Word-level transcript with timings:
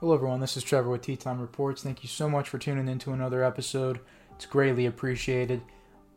Hello, 0.00 0.14
everyone. 0.14 0.40
This 0.40 0.56
is 0.56 0.64
Trevor 0.64 0.88
with 0.88 1.02
Tee 1.02 1.14
Time 1.14 1.42
Reports. 1.42 1.82
Thank 1.82 2.02
you 2.02 2.08
so 2.08 2.26
much 2.26 2.48
for 2.48 2.56
tuning 2.56 2.88
in 2.88 2.98
to 3.00 3.12
another 3.12 3.44
episode. 3.44 4.00
It's 4.34 4.46
greatly 4.46 4.86
appreciated. 4.86 5.60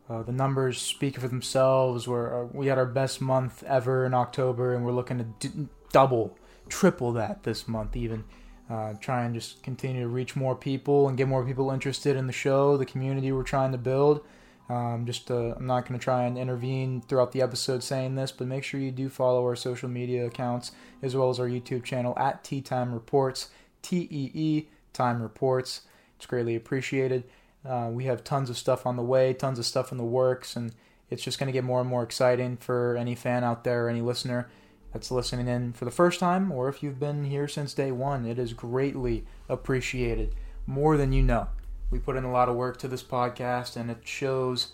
Uh, 0.08 0.22
the 0.22 0.32
numbers 0.32 0.80
speak 0.80 1.20
for 1.20 1.28
themselves. 1.28 2.08
We're, 2.08 2.44
uh, 2.44 2.48
we 2.50 2.68
had 2.68 2.78
our 2.78 2.86
best 2.86 3.20
month 3.20 3.62
ever 3.64 4.06
in 4.06 4.14
October, 4.14 4.74
and 4.74 4.86
we're 4.86 4.92
looking 4.92 5.18
to 5.18 5.24
d- 5.38 5.68
double, 5.92 6.34
triple 6.70 7.12
that 7.12 7.42
this 7.42 7.68
month, 7.68 7.94
even. 7.94 8.24
Uh, 8.70 8.94
try 9.02 9.24
and 9.24 9.34
just 9.34 9.62
continue 9.62 10.00
to 10.00 10.08
reach 10.08 10.34
more 10.34 10.56
people 10.56 11.06
and 11.06 11.18
get 11.18 11.28
more 11.28 11.44
people 11.44 11.70
interested 11.70 12.16
in 12.16 12.26
the 12.26 12.32
show, 12.32 12.78
the 12.78 12.86
community 12.86 13.32
we're 13.32 13.42
trying 13.42 13.72
to 13.72 13.76
build. 13.76 14.24
Um, 14.70 15.04
just 15.04 15.30
uh, 15.30 15.56
I'm 15.56 15.66
not 15.66 15.86
going 15.86 16.00
to 16.00 16.02
try 16.02 16.24
and 16.24 16.38
intervene 16.38 17.02
throughout 17.02 17.32
the 17.32 17.42
episode 17.42 17.82
saying 17.82 18.14
this, 18.14 18.32
but 18.32 18.46
make 18.46 18.64
sure 18.64 18.80
you 18.80 18.90
do 18.90 19.10
follow 19.10 19.42
our 19.42 19.56
social 19.56 19.90
media 19.90 20.24
accounts 20.26 20.72
as 21.02 21.14
well 21.14 21.28
as 21.28 21.38
our 21.38 21.48
YouTube 21.48 21.84
channel 21.84 22.14
at 22.18 22.42
Tee 22.42 22.62
Time 22.62 22.94
Reports. 22.94 23.50
T 23.84 24.08
E 24.10 24.30
E 24.34 24.68
Time 24.92 25.22
Reports. 25.22 25.82
It's 26.16 26.26
greatly 26.26 26.56
appreciated. 26.56 27.24
Uh, 27.64 27.90
we 27.92 28.04
have 28.04 28.24
tons 28.24 28.50
of 28.50 28.58
stuff 28.58 28.86
on 28.86 28.96
the 28.96 29.02
way, 29.02 29.32
tons 29.32 29.58
of 29.58 29.66
stuff 29.66 29.92
in 29.92 29.98
the 29.98 30.04
works, 30.04 30.56
and 30.56 30.74
it's 31.10 31.22
just 31.22 31.38
going 31.38 31.46
to 31.46 31.52
get 31.52 31.64
more 31.64 31.80
and 31.80 31.88
more 31.88 32.02
exciting 32.02 32.56
for 32.56 32.96
any 32.96 33.14
fan 33.14 33.44
out 33.44 33.62
there, 33.62 33.88
any 33.88 34.00
listener 34.00 34.50
that's 34.92 35.10
listening 35.10 35.48
in 35.48 35.72
for 35.72 35.84
the 35.84 35.90
first 35.90 36.18
time, 36.18 36.50
or 36.50 36.68
if 36.68 36.82
you've 36.82 36.98
been 36.98 37.24
here 37.24 37.46
since 37.46 37.74
day 37.74 37.92
one. 37.92 38.26
It 38.26 38.38
is 38.38 38.52
greatly 38.52 39.24
appreciated, 39.48 40.34
more 40.66 40.96
than 40.96 41.12
you 41.12 41.22
know. 41.22 41.48
We 41.90 41.98
put 41.98 42.16
in 42.16 42.24
a 42.24 42.32
lot 42.32 42.48
of 42.48 42.56
work 42.56 42.78
to 42.78 42.88
this 42.88 43.02
podcast, 43.02 43.76
and 43.76 43.90
it 43.90 43.98
shows 44.04 44.72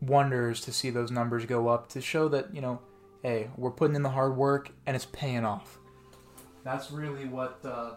wonders 0.00 0.60
to 0.62 0.72
see 0.72 0.90
those 0.90 1.10
numbers 1.10 1.46
go 1.46 1.68
up 1.68 1.88
to 1.90 2.00
show 2.00 2.28
that, 2.28 2.54
you 2.54 2.60
know, 2.60 2.80
hey, 3.22 3.50
we're 3.56 3.70
putting 3.70 3.96
in 3.96 4.02
the 4.02 4.10
hard 4.10 4.36
work 4.36 4.70
and 4.86 4.94
it's 4.94 5.06
paying 5.06 5.44
off. 5.44 5.78
That's 6.62 6.90
really 6.90 7.26
what. 7.26 7.60
Uh, 7.64 7.94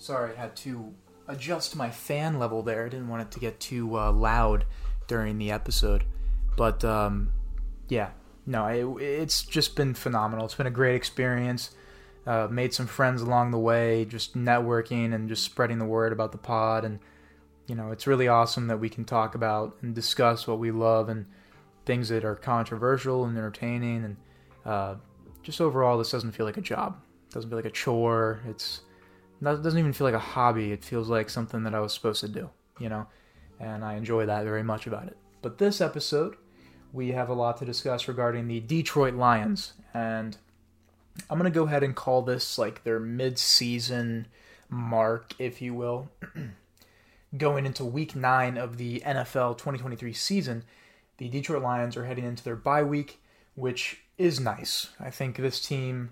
sorry, 0.00 0.32
I 0.36 0.40
had 0.40 0.56
to 0.56 0.94
adjust 1.28 1.76
my 1.76 1.90
fan 1.90 2.38
level 2.38 2.62
there. 2.62 2.86
I 2.86 2.88
didn't 2.88 3.08
want 3.08 3.22
it 3.22 3.30
to 3.32 3.40
get 3.40 3.60
too 3.60 3.96
uh, 3.98 4.10
loud 4.10 4.64
during 5.06 5.38
the 5.38 5.52
episode. 5.52 6.04
But 6.56 6.84
um, 6.84 7.32
yeah, 7.88 8.10
no, 8.46 8.66
it, 8.66 9.02
it's 9.02 9.44
just 9.44 9.76
been 9.76 9.94
phenomenal. 9.94 10.46
It's 10.46 10.54
been 10.54 10.66
a 10.66 10.70
great 10.70 10.96
experience. 10.96 11.70
Uh, 12.26 12.48
made 12.50 12.74
some 12.74 12.86
friends 12.86 13.22
along 13.22 13.50
the 13.50 13.58
way, 13.58 14.04
just 14.04 14.36
networking 14.36 15.14
and 15.14 15.28
just 15.28 15.44
spreading 15.44 15.78
the 15.78 15.84
word 15.84 16.12
about 16.12 16.32
the 16.32 16.38
pod. 16.38 16.84
And, 16.84 16.98
you 17.66 17.74
know, 17.74 17.92
it's 17.92 18.06
really 18.06 18.28
awesome 18.28 18.66
that 18.68 18.78
we 18.78 18.88
can 18.88 19.04
talk 19.04 19.34
about 19.34 19.76
and 19.82 19.94
discuss 19.94 20.46
what 20.46 20.58
we 20.58 20.70
love 20.70 21.08
and 21.08 21.26
things 21.86 22.08
that 22.08 22.24
are 22.24 22.36
controversial 22.36 23.24
and 23.24 23.36
entertaining. 23.36 24.04
And 24.04 24.16
uh, 24.64 24.94
just 25.42 25.60
overall, 25.60 25.98
this 25.98 26.10
doesn't 26.10 26.32
feel 26.32 26.46
like 26.46 26.58
a 26.58 26.62
job. 26.62 27.00
It 27.28 27.34
doesn't 27.34 27.50
feel 27.50 27.58
like 27.58 27.64
a 27.66 27.70
chore. 27.70 28.40
It's 28.46 28.82
it 29.40 29.62
doesn't 29.62 29.78
even 29.78 29.92
feel 29.92 30.06
like 30.06 30.14
a 30.14 30.18
hobby. 30.18 30.72
It 30.72 30.84
feels 30.84 31.08
like 31.08 31.30
something 31.30 31.62
that 31.64 31.74
I 31.74 31.80
was 31.80 31.94
supposed 31.94 32.20
to 32.20 32.28
do, 32.28 32.50
you 32.78 32.88
know, 32.88 33.06
and 33.58 33.84
I 33.84 33.94
enjoy 33.94 34.26
that 34.26 34.44
very 34.44 34.62
much 34.62 34.86
about 34.86 35.06
it. 35.06 35.16
But 35.42 35.58
this 35.58 35.80
episode, 35.80 36.36
we 36.92 37.12
have 37.12 37.28
a 37.28 37.34
lot 37.34 37.56
to 37.58 37.64
discuss 37.64 38.08
regarding 38.08 38.48
the 38.48 38.60
Detroit 38.60 39.14
Lions, 39.14 39.72
and 39.94 40.36
I'm 41.28 41.38
going 41.38 41.50
to 41.50 41.54
go 41.58 41.64
ahead 41.64 41.82
and 41.82 41.96
call 41.96 42.22
this 42.22 42.58
like 42.58 42.84
their 42.84 43.00
mid-season 43.00 44.26
mark, 44.68 45.32
if 45.38 45.62
you 45.62 45.74
will. 45.74 46.10
Going 47.36 47.64
into 47.64 47.84
week 47.84 48.16
nine 48.16 48.58
of 48.58 48.76
the 48.76 49.00
NFL 49.06 49.56
2023 49.56 50.12
season, 50.12 50.64
the 51.18 51.28
Detroit 51.28 51.62
Lions 51.62 51.96
are 51.96 52.04
heading 52.04 52.24
into 52.24 52.42
their 52.42 52.56
bye 52.56 52.82
week, 52.82 53.20
which 53.54 54.02
is 54.18 54.40
nice. 54.40 54.88
I 54.98 55.10
think 55.10 55.36
this 55.36 55.60
team 55.60 56.10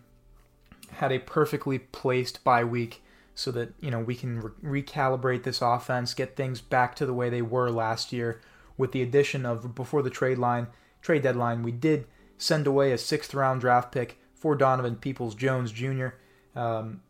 had 0.93 1.11
a 1.11 1.19
perfectly 1.19 1.79
placed 1.79 2.45
bye 2.45 2.65
week 2.65 3.03
so 3.39 3.53
that 3.53 3.73
you 3.81 3.89
know 3.89 4.01
we 4.01 4.17
can 4.17 4.41
re- 4.41 4.83
recalibrate 4.83 5.45
this 5.45 5.63
offense, 5.63 6.13
get 6.13 6.35
things 6.35 6.61
back 6.61 6.97
to 6.97 7.07
the 7.07 7.15
way 7.15 7.31
they 7.31 7.41
were 7.41 7.71
last 7.71 8.13
year. 8.13 8.41
With 8.77 8.91
the 8.91 9.01
addition 9.01 9.47
of 9.47 9.77
before 9.77 10.03
the 10.03 10.11
trade 10.11 10.39
line 10.39 10.67
trade 11.03 11.23
deadline, 11.23 11.63
we 11.63 11.71
did 11.71 12.09
send 12.37 12.67
away 12.67 12.91
a 12.91 12.99
sixth 12.99 13.33
round 13.35 13.61
draft 13.61 13.93
pick 13.93 14.19
for 14.35 14.57
Donovan 14.57 14.97
Peoples 14.97 15.37
Jones 15.37 15.71
Jr. 15.71 16.09
Um, 16.57 17.01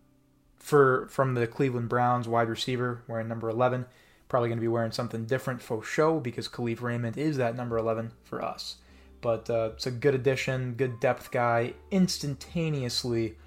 for 0.59 1.09
from 1.09 1.33
the 1.33 1.47
Cleveland 1.47 1.89
Browns 1.89 2.29
wide 2.29 2.51
receiver 2.51 3.03
wearing 3.09 3.29
number 3.29 3.49
11. 3.49 3.87
Probably 4.29 4.51
going 4.51 4.59
to 4.59 4.63
be 4.63 4.69
wearing 4.69 4.93
something 4.93 5.25
different 5.25 5.63
for 5.63 5.83
show 5.83 6.21
because 6.21 6.47
Kalif 6.47 6.83
Raymond 6.83 7.17
is 7.17 7.39
that 7.39 7.57
number 7.57 7.79
11 7.79 8.13
for 8.23 8.45
us. 8.45 8.77
But 9.23 9.49
uh, 9.49 9.71
it's 9.73 9.87
a 9.87 9.91
good 9.91 10.15
addition, 10.15 10.75
good 10.75 11.01
depth 11.01 11.31
guy, 11.31 11.73
instantaneously 11.91 13.39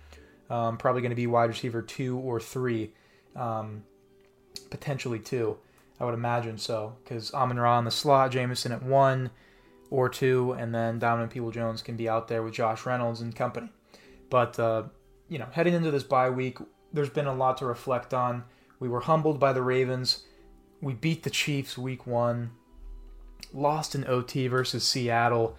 um, 0.51 0.77
probably 0.77 1.01
going 1.01 1.11
to 1.11 1.15
be 1.15 1.27
wide 1.27 1.49
receiver 1.49 1.81
two 1.81 2.17
or 2.17 2.39
three, 2.39 2.91
um, 3.37 3.83
potentially 4.69 5.17
two. 5.17 5.57
I 5.99 6.03
would 6.03 6.13
imagine 6.13 6.57
so, 6.57 6.97
because 7.03 7.33
Amon 7.33 7.57
Ra 7.57 7.79
in 7.79 7.85
the 7.85 7.91
slot, 7.91 8.31
Jameson 8.31 8.73
at 8.73 8.83
one 8.83 9.31
or 9.89 10.09
two, 10.09 10.51
and 10.53 10.75
then 10.75 10.99
Donovan 10.99 11.29
People 11.29 11.51
Jones 11.51 11.81
can 11.81 11.95
be 11.95 12.09
out 12.09 12.27
there 12.27 12.43
with 12.43 12.53
Josh 12.53 12.85
Reynolds 12.85 13.21
and 13.21 13.33
company. 13.33 13.69
But 14.29 14.59
uh, 14.59 14.83
you 15.29 15.39
know, 15.39 15.47
heading 15.51 15.73
into 15.73 15.89
this 15.89 16.03
bye 16.03 16.29
week, 16.29 16.57
there's 16.91 17.09
been 17.09 17.27
a 17.27 17.33
lot 17.33 17.57
to 17.59 17.65
reflect 17.65 18.13
on. 18.13 18.43
We 18.79 18.89
were 18.89 19.01
humbled 19.01 19.39
by 19.39 19.53
the 19.53 19.61
Ravens. 19.61 20.23
We 20.81 20.93
beat 20.93 21.23
the 21.23 21.29
Chiefs 21.29 21.77
week 21.77 22.05
one. 22.05 22.51
Lost 23.53 23.95
in 23.95 24.05
OT 24.05 24.47
versus 24.47 24.83
Seattle 24.83 25.55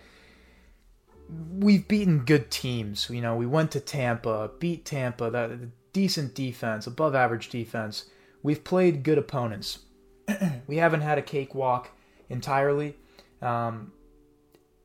we've 1.58 1.86
beaten 1.86 2.24
good 2.24 2.50
teams. 2.50 3.08
You 3.10 3.20
know, 3.20 3.34
we 3.34 3.46
went 3.46 3.70
to 3.72 3.80
Tampa, 3.80 4.50
beat 4.58 4.84
Tampa, 4.84 5.30
that 5.30 5.50
decent 5.92 6.34
defense, 6.34 6.86
above 6.86 7.14
average 7.14 7.48
defense. 7.48 8.06
We've 8.42 8.62
played 8.62 9.02
good 9.02 9.18
opponents. 9.18 9.80
we 10.66 10.76
haven't 10.76 11.02
had 11.02 11.18
a 11.18 11.22
cakewalk 11.22 11.90
entirely. 12.28 12.96
Um, 13.40 13.92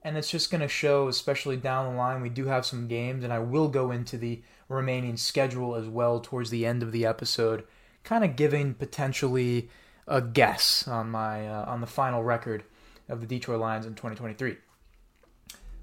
and 0.03 0.17
it's 0.17 0.29
just 0.29 0.51
going 0.51 0.61
to 0.61 0.67
show, 0.67 1.07
especially 1.07 1.57
down 1.57 1.91
the 1.91 1.97
line. 1.97 2.21
We 2.21 2.29
do 2.29 2.45
have 2.45 2.65
some 2.65 2.87
games, 2.87 3.23
and 3.23 3.33
I 3.33 3.39
will 3.39 3.67
go 3.67 3.91
into 3.91 4.17
the 4.17 4.41
remaining 4.69 5.17
schedule 5.17 5.75
as 5.75 5.87
well 5.87 6.19
towards 6.19 6.49
the 6.49 6.65
end 6.65 6.83
of 6.83 6.91
the 6.91 7.05
episode, 7.05 7.63
kind 8.03 8.23
of 8.23 8.35
giving 8.35 8.73
potentially 8.73 9.69
a 10.07 10.21
guess 10.21 10.87
on 10.87 11.09
my 11.09 11.47
uh, 11.47 11.65
on 11.65 11.81
the 11.81 11.87
final 11.87 12.23
record 12.23 12.63
of 13.09 13.19
the 13.19 13.27
Detroit 13.27 13.59
Lions 13.59 13.85
in 13.85 13.95
2023. 13.95 14.57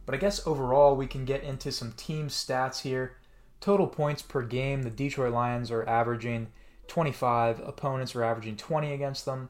But 0.06 0.14
I 0.14 0.18
guess 0.18 0.46
overall, 0.46 0.96
we 0.96 1.06
can 1.06 1.24
get 1.24 1.42
into 1.42 1.72
some 1.72 1.92
team 1.92 2.28
stats 2.28 2.82
here. 2.82 3.16
Total 3.60 3.86
points 3.86 4.22
per 4.22 4.42
game, 4.42 4.82
the 4.82 4.90
Detroit 4.90 5.32
Lions 5.32 5.70
are 5.70 5.88
averaging 5.88 6.48
25, 6.88 7.60
opponents 7.60 8.14
are 8.14 8.22
averaging 8.22 8.56
20 8.56 8.92
against 8.92 9.24
them. 9.24 9.48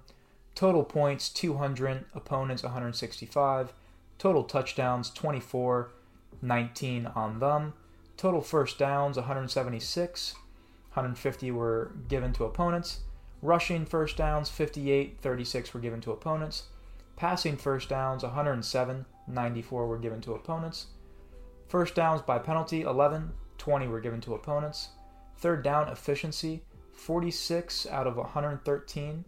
Total 0.55 0.85
points 0.85 1.29
200, 1.31 2.05
opponents 2.15 2.63
165. 2.63 3.73
Total 4.19 4.45
touchdowns 4.45 5.11
24, 5.11 5.91
19 6.41 7.07
on 7.07 7.41
them. 7.41 7.73
Total 8.17 8.41
first 8.41 8.79
downs 8.79 9.17
176, 9.17 10.35
150 10.93 11.51
were 11.51 11.91
given 12.09 12.33
to 12.33 12.45
opponents. 12.45 13.01
Rushing 13.43 13.85
first 13.85 14.17
downs 14.17 14.49
58, 14.49 15.19
36 15.21 15.75
were 15.75 15.81
given 15.81 16.01
to 16.03 16.13
opponents. 16.13 16.65
Passing 17.17 17.57
first 17.57 17.89
downs 17.89 18.23
107, 18.23 19.05
94 19.27 19.87
were 19.87 19.99
given 19.99 20.21
to 20.23 20.35
opponents. 20.35 20.87
First 21.69 21.95
downs 21.95 22.23
by 22.23 22.39
penalty, 22.39 22.83
11, 22.83 23.33
20 23.59 23.89
were 23.89 24.01
given 24.01 24.21
to 24.23 24.35
opponents. 24.35 24.91
Third 25.37 25.63
down 25.63 25.89
efficiency, 25.89 26.63
46 26.93 27.87
out 27.87 28.07
of 28.07 28.17
113, 28.17 29.25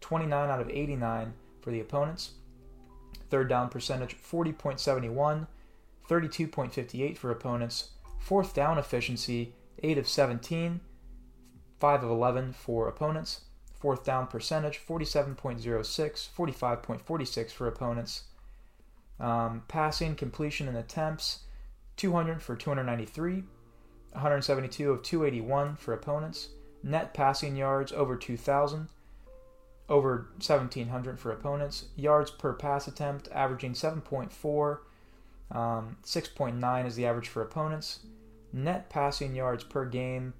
29 0.00 0.50
out 0.50 0.60
of 0.60 0.70
89 0.70 1.34
for 1.60 1.70
the 1.70 1.80
opponents. 1.80 2.32
Third 3.28 3.48
down 3.48 3.68
percentage, 3.68 4.16
40.71, 4.16 5.46
32.58 6.08 7.16
for 7.16 7.30
opponents. 7.30 7.90
Fourth 8.18 8.54
down 8.54 8.78
efficiency, 8.78 9.54
8 9.82 9.98
of 9.98 10.08
17, 10.08 10.80
5 11.78 12.02
of 12.02 12.10
11 12.10 12.52
for 12.52 12.88
opponents. 12.88 13.42
Fourth 13.74 14.04
down 14.04 14.26
percentage, 14.26 14.78
47.06, 14.86 16.28
45.46 16.36 17.50
for 17.50 17.66
opponents. 17.66 18.24
Um, 19.20 19.64
passing, 19.68 20.14
completion, 20.14 20.66
and 20.66 20.78
attempts 20.78 21.40
200 21.96 22.40
for 22.40 22.56
293, 22.56 23.44
172 24.12 24.90
of 24.90 25.02
281 25.02 25.76
for 25.76 25.92
opponents. 25.92 26.48
Net 26.82 27.12
passing 27.12 27.54
yards 27.54 27.92
over 27.92 28.16
2,000, 28.16 28.88
over 29.90 30.28
1,700 30.38 31.20
for 31.20 31.30
opponents. 31.30 31.86
Yards 31.96 32.30
per 32.30 32.54
pass 32.54 32.88
attempt 32.88 33.28
averaging 33.32 33.74
7.4, 33.74 34.78
um, 35.50 35.98
6.9 36.02 36.86
is 36.86 36.96
the 36.96 37.04
average 37.04 37.28
for 37.28 37.42
opponents. 37.42 38.00
Net 38.54 38.88
passing 38.88 39.34
yards 39.34 39.62
per 39.62 39.84
game 39.84 40.32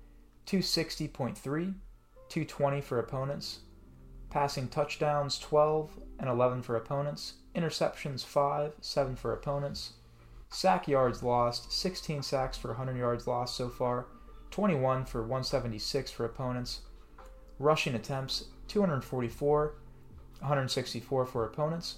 260.3, 0.47 1.35
220 1.37 2.81
for 2.81 2.99
opponents. 2.99 3.59
Passing 4.31 4.69
touchdowns 4.69 5.39
12 5.39 5.99
and 6.19 6.31
11 6.31 6.63
for 6.63 6.77
opponents 6.77 7.35
interceptions 7.55 8.25
5, 8.25 8.75
7 8.81 9.17
for 9.17 9.33
opponents. 9.33 9.95
Sack 10.49 10.89
yards 10.89 11.23
lost, 11.23 11.73
16 11.73 12.23
sacks 12.23 12.57
for 12.57 12.69
100 12.69 12.97
yards 12.97 13.27
lost 13.27 13.57
so 13.57 13.69
far. 13.69 14.07
21 14.51 15.05
for 15.05 15.23
176 15.23 16.11
for 16.11 16.25
opponents. 16.25 16.81
Rushing 17.59 17.95
attempts, 17.95 18.47
244, 18.69 19.75
164 20.41 21.27
for 21.27 21.45
opponents. 21.45 21.97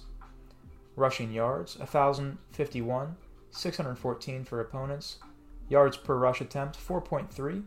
Rushing 0.95 1.31
yards, 1.31 1.77
1,051, 1.79 3.15
614 3.49 4.43
for 4.43 4.61
opponents. 4.61 5.17
Yards 5.69 5.97
per 5.97 6.15
rush 6.17 6.41
attempt, 6.41 6.77
4.3, 6.77 7.63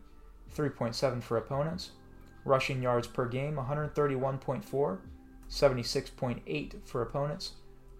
3.7 0.55 1.23
for 1.23 1.37
opponents. 1.37 1.91
Rushing 2.45 2.81
yards 2.81 3.09
per 3.09 3.27
game, 3.27 3.57
131.4, 3.57 4.99
76.8 5.49 6.87
for 6.87 7.03
opponents. 7.03 7.53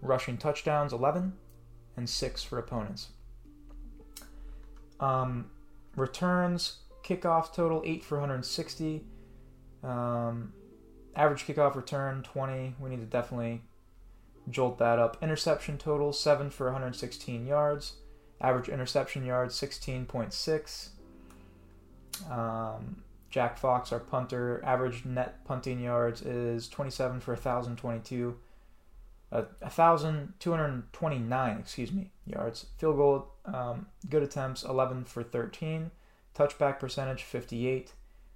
Rushing 0.07 0.37
touchdowns, 0.37 0.93
11, 0.93 1.33
and 1.95 2.09
6 2.09 2.43
for 2.43 2.57
opponents. 2.57 3.09
Um, 4.99 5.51
returns, 5.95 6.77
kickoff 7.03 7.53
total, 7.53 7.81
8 7.85 8.03
for 8.03 8.17
160. 8.19 9.03
Um, 9.83 10.53
average 11.15 11.45
kickoff 11.45 11.75
return, 11.75 12.23
20. 12.23 12.75
We 12.79 12.89
need 12.89 12.99
to 12.99 13.05
definitely 13.05 13.63
jolt 14.49 14.77
that 14.79 14.99
up. 14.99 15.17
Interception 15.21 15.77
total, 15.77 16.13
7 16.13 16.49
for 16.49 16.67
116 16.67 17.45
yards. 17.45 17.93
Average 18.39 18.69
interception 18.69 19.25
yards, 19.25 19.55
16.6. 19.59 20.89
Um, 22.31 23.03
Jack 23.29 23.57
Fox, 23.57 23.91
our 23.91 23.99
punter, 23.99 24.63
average 24.63 25.05
net 25.05 25.43
punting 25.45 25.81
yards 25.81 26.21
is 26.21 26.67
27 26.69 27.19
for 27.19 27.33
1,022. 27.33 28.37
Uh, 29.29 29.43
1,229, 29.59 31.57
excuse 31.59 31.91
me, 31.91 32.11
yards. 32.25 32.67
Field 32.77 32.95
goal, 32.95 33.33
um, 33.45 33.87
good 34.09 34.23
attempts, 34.23 34.63
11 34.63 35.03
for 35.03 35.21
13. 35.21 35.91
Touchback 36.33 36.79
percentage, 36.79 37.23
58. 37.23 37.91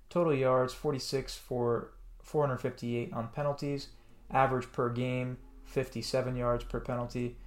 Total 0.09 0.33
yards, 0.33 0.73
46 0.73 1.37
for 1.37 1.91
458 2.21 3.13
on 3.13 3.29
penalties. 3.29 3.87
Average 4.31 4.71
per 4.71 4.89
game, 4.89 5.37
57 5.65 6.35
yards 6.35 6.65
per 6.65 6.79
penalty. 6.81 7.37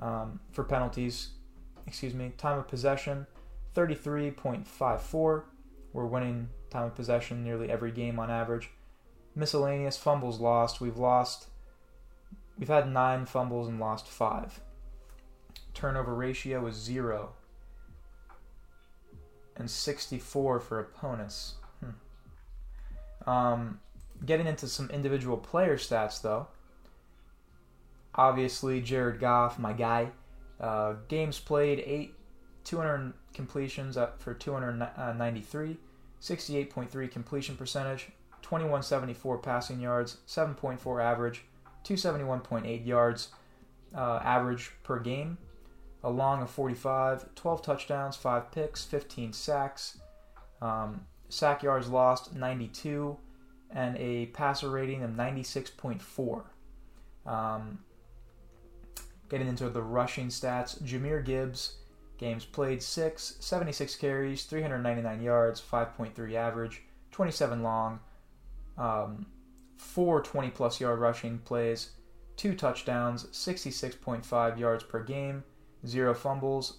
Um, 0.00 0.40
for 0.50 0.64
penalties, 0.64 1.30
excuse 1.86 2.14
me. 2.14 2.32
Time 2.36 2.58
of 2.58 2.66
possession, 2.66 3.26
33.54. 3.76 5.44
We're 5.92 6.06
winning 6.06 6.48
time 6.70 6.84
of 6.84 6.94
possession 6.94 7.44
nearly 7.44 7.70
every 7.70 7.92
game 7.92 8.18
on 8.18 8.30
average. 8.30 8.70
Miscellaneous 9.34 9.96
fumbles 9.96 10.40
lost. 10.40 10.80
We've 10.80 10.96
lost. 10.96 11.46
We've 12.58 12.68
had 12.68 12.90
nine 12.90 13.24
fumbles 13.26 13.68
and 13.68 13.78
lost 13.78 14.08
five. 14.08 14.60
Turnover 15.74 16.14
ratio 16.14 16.66
is 16.66 16.74
zero. 16.74 17.34
And 19.56 19.70
64 19.70 20.60
for 20.60 20.80
opponents. 20.80 21.54
Hmm. 21.80 23.30
Um, 23.30 23.80
getting 24.24 24.46
into 24.46 24.66
some 24.66 24.90
individual 24.90 25.36
player 25.36 25.76
stats, 25.76 26.20
though. 26.20 26.48
Obviously, 28.14 28.80
Jared 28.80 29.20
Goff, 29.20 29.58
my 29.58 29.72
guy. 29.72 30.10
Uh, 30.60 30.94
games 31.06 31.38
played, 31.38 31.82
eight, 31.86 32.14
200 32.64 33.12
completions 33.32 33.96
up 33.96 34.20
for 34.20 34.34
293, 34.34 35.76
68.3 36.20 37.10
completion 37.10 37.56
percentage, 37.56 38.08
2174 38.42 39.38
passing 39.38 39.80
yards, 39.80 40.18
7.4 40.26 41.02
average, 41.02 41.44
271.8 41.84 42.86
yards 42.86 43.28
uh, 43.94 44.20
average 44.22 44.72
per 44.82 44.98
game, 44.98 45.38
a 46.04 46.10
long 46.10 46.42
of 46.42 46.50
45, 46.50 47.34
12 47.34 47.62
touchdowns, 47.62 48.16
5 48.16 48.52
picks, 48.52 48.84
15 48.84 49.32
sacks, 49.32 49.98
um, 50.60 51.02
sack 51.28 51.62
yards 51.62 51.88
lost 51.88 52.34
92, 52.34 53.16
and 53.70 53.96
a 53.98 54.26
passer 54.26 54.70
rating 54.70 55.02
of 55.02 55.10
96.4. 55.10 56.44
Um, 57.26 57.78
getting 59.28 59.48
into 59.48 59.68
the 59.68 59.82
rushing 59.82 60.28
stats, 60.28 60.82
Jahmyr 60.82 61.24
Gibbs, 61.24 61.76
games 62.16 62.44
played 62.44 62.82
6, 62.82 63.36
76 63.40 63.96
carries, 63.96 64.44
399 64.44 65.22
yards, 65.22 65.60
5.3 65.60 66.34
average, 66.34 66.82
27 67.10 67.62
long, 67.62 68.00
um, 68.76 69.26
4 69.78 70.22
20 70.22 70.50
plus 70.50 70.80
yard 70.80 70.98
rushing 70.98 71.38
plays, 71.38 71.90
2 72.36 72.54
touchdowns, 72.54 73.24
66.5 73.26 74.58
yards 74.58 74.84
per 74.84 75.02
game, 75.02 75.44
0 75.86 76.14
fumbles. 76.14 76.78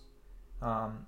Um, 0.61 1.07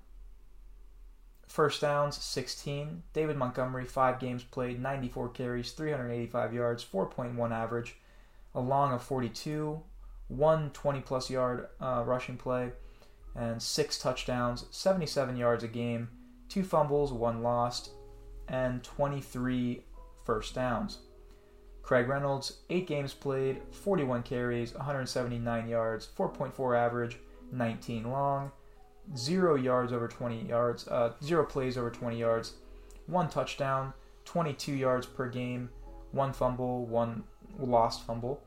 First 1.52 1.82
downs, 1.82 2.16
16. 2.16 3.02
David 3.12 3.36
Montgomery, 3.36 3.84
5 3.84 4.18
games 4.18 4.42
played, 4.42 4.80
94 4.80 5.28
carries, 5.28 5.72
385 5.72 6.54
yards, 6.54 6.82
4.1 6.82 7.50
average, 7.50 7.96
a 8.54 8.60
long 8.62 8.94
of 8.94 9.02
42, 9.02 9.78
one 10.28 10.70
20 10.70 11.00
plus 11.02 11.28
yard 11.28 11.68
uh, 11.78 12.04
rushing 12.06 12.38
play, 12.38 12.72
and 13.36 13.60
6 13.62 13.98
touchdowns, 13.98 14.64
77 14.70 15.36
yards 15.36 15.62
a 15.62 15.68
game, 15.68 16.08
2 16.48 16.62
fumbles, 16.62 17.12
1 17.12 17.42
lost, 17.42 17.90
and 18.48 18.82
23 18.82 19.84
first 20.24 20.54
downs. 20.54 21.00
Craig 21.82 22.08
Reynolds, 22.08 22.58
8 22.70 22.86
games 22.86 23.12
played, 23.12 23.60
41 23.72 24.22
carries, 24.22 24.74
179 24.74 25.68
yards, 25.68 26.08
4.4 26.16 26.78
average, 26.78 27.18
19 27.50 28.10
long 28.10 28.52
zero 29.16 29.54
yards 29.54 29.92
over 29.92 30.08
20 30.08 30.46
yards, 30.46 30.88
uh, 30.88 31.12
zero 31.22 31.44
plays 31.44 31.76
over 31.76 31.90
20 31.90 32.18
yards, 32.18 32.54
one 33.06 33.28
touchdown, 33.28 33.92
22 34.24 34.72
yards 34.72 35.06
per 35.06 35.28
game, 35.28 35.68
one 36.12 36.32
fumble, 36.32 36.86
one 36.86 37.24
lost 37.58 38.06
fumble, 38.06 38.42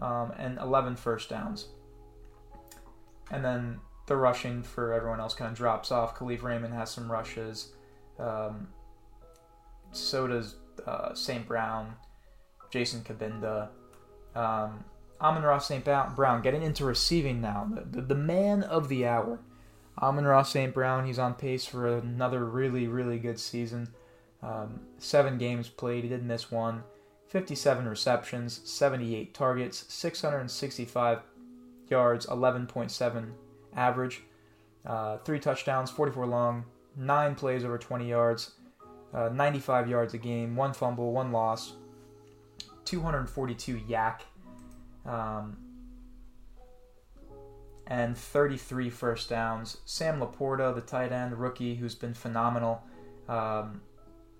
um, 0.00 0.32
and 0.38 0.58
11 0.58 0.96
first 0.96 1.28
downs. 1.28 1.68
And 3.30 3.44
then 3.44 3.80
the 4.06 4.16
rushing 4.16 4.62
for 4.62 4.92
everyone 4.92 5.20
else 5.20 5.34
kind 5.34 5.50
of 5.50 5.56
drops 5.56 5.90
off. 5.90 6.16
Kalif 6.16 6.42
Raymond 6.42 6.72
has 6.74 6.90
some 6.90 7.10
rushes. 7.10 7.72
Um, 8.18 8.68
so 9.90 10.28
does 10.28 10.56
uh, 10.86 11.12
St. 11.14 11.46
Brown, 11.46 11.94
Jason 12.76 13.00
Cabinda. 13.00 13.70
Um, 14.34 14.84
Amon-Ra 15.18 15.56
St. 15.56 15.82
Brown 15.82 16.42
getting 16.42 16.62
into 16.62 16.84
receiving 16.84 17.40
now. 17.40 17.66
The, 17.74 18.00
the, 18.00 18.02
the 18.08 18.14
man 18.14 18.62
of 18.64 18.90
the 18.90 19.06
hour. 19.06 19.38
Amon-Ra 20.02 20.42
St. 20.42 20.74
Brown, 20.74 21.06
he's 21.06 21.18
on 21.18 21.32
pace 21.32 21.64
for 21.64 21.96
another 21.96 22.44
really, 22.44 22.86
really 22.86 23.18
good 23.18 23.40
season. 23.40 23.88
Um, 24.42 24.80
seven 24.98 25.38
games 25.38 25.70
played, 25.70 26.04
he 26.04 26.10
didn't 26.10 26.26
miss 26.26 26.50
one. 26.50 26.82
57 27.28 27.88
receptions, 27.88 28.60
78 28.70 29.32
targets, 29.32 29.86
665 29.88 31.20
yards, 31.88 32.26
11.7 32.26 33.30
average, 33.74 34.22
uh, 34.84 35.16
three 35.18 35.40
touchdowns, 35.40 35.90
44 35.90 36.26
long, 36.26 36.64
nine 36.94 37.34
plays 37.34 37.64
over 37.64 37.78
20 37.78 38.06
yards, 38.06 38.52
uh, 39.14 39.30
95 39.30 39.88
yards 39.88 40.12
a 40.12 40.18
game, 40.18 40.54
one 40.54 40.74
fumble, 40.74 41.12
one 41.12 41.32
loss, 41.32 41.72
242 42.86 43.80
YAC. 43.88 44.20
Um, 45.04 45.58
and 47.86 48.16
33 48.16 48.90
first 48.90 49.28
downs. 49.28 49.78
Sam 49.84 50.20
LaPorta, 50.20 50.74
the 50.74 50.80
tight 50.80 51.12
end 51.12 51.38
rookie, 51.38 51.76
who's 51.76 51.94
been 51.94 52.14
phenomenal. 52.14 52.82
Um, 53.28 53.80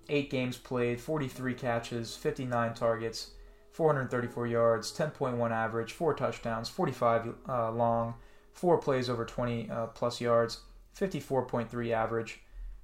eight 0.09 0.29
games 0.29 0.57
played, 0.57 0.99
43 0.99 1.53
catches, 1.53 2.15
59 2.15 2.73
targets, 2.73 3.31
434 3.71 4.47
yards, 4.47 4.91
10.1 4.91 5.51
average, 5.51 5.93
four 5.93 6.13
touchdowns, 6.13 6.67
45 6.67 7.35
uh, 7.47 7.71
long, 7.71 8.15
four 8.51 8.77
plays 8.77 9.09
over 9.09 9.23
20 9.23 9.69
uh, 9.69 9.87
plus 9.87 10.19
yards, 10.19 10.61
54.3 10.99 11.91
average, 11.91 12.41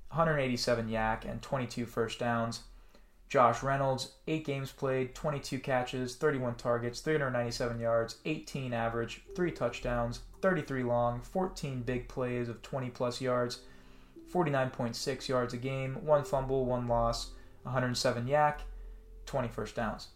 187 0.10 0.88
YAC, 0.88 1.29
and 1.29 1.41
22 1.41 1.86
first 1.86 2.20
downs. 2.20 2.62
Josh 3.34 3.63
Reynolds, 3.63 4.12
8 4.28 4.46
games 4.46 4.72
played, 4.72 5.16
22 5.16 5.58
catches, 5.58 6.16
31 6.18 6.54
targets, 6.54 7.00
397 7.00 7.80
yards, 7.80 8.18
18 8.25 8.74
average, 8.74 9.24
3 9.36 9.50
touchdowns, 9.50 10.20
33 10.44 10.84
long, 10.84 11.20
14 11.20 11.82
big 11.82 12.08
plays 12.08 12.48
of 12.48 12.62
20 12.62 12.92
plus 12.92 13.22
yards, 13.22 13.62
49.6 14.32 15.28
yards 15.28 15.56
a 15.56 15.58
game, 15.58 15.96
1 16.06 16.24
fumble, 16.25 16.66
1 16.66 16.88
loss, 16.88 17.32
107 17.63 18.28
YAC, 18.28 18.60
20 19.25 19.48
first 19.48 19.75
downs. 19.75 20.10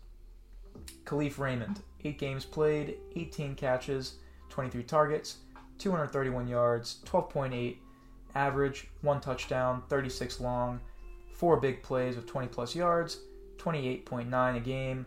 Kalif 1.03 1.39
Raymond, 1.39 1.81
8 2.03 2.19
games 2.19 2.45
played, 2.45 2.99
18 3.15 3.55
catches, 3.55 4.17
23 4.49 4.83
targets, 4.83 5.37
231 5.79 6.47
yards, 6.47 6.99
12.8 7.07 7.77
average, 8.35 8.89
1 9.01 9.21
touchdown, 9.21 9.81
36 9.89 10.39
long, 10.39 10.79
four 11.37 11.57
big 11.57 11.81
plays 11.81 12.17
of 12.17 12.25
20 12.25 12.47
plus 12.47 12.75
yards, 12.75 13.19
28.9 13.57 14.57
a 14.57 14.59
game. 14.59 15.05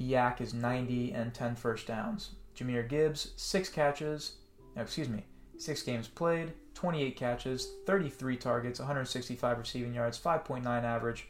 YAC 0.00 0.40
is 0.40 0.54
90 0.54 1.12
and 1.12 1.34
10 1.34 1.56
first 1.56 1.86
downs. 1.86 2.36
Jahmyr 2.56 2.88
Gibbs, 2.88 3.32
six 3.36 3.68
catches, 3.68 4.34
no, 4.76 4.82
excuse 4.82 5.08
me, 5.08 5.24
Six 5.58 5.82
games 5.82 6.08
played, 6.08 6.52
28 6.74 7.16
catches, 7.16 7.68
33 7.86 8.36
targets, 8.36 8.80
165 8.80 9.58
receiving 9.58 9.94
yards, 9.94 10.18
5.9 10.18 10.66
average, 10.66 11.28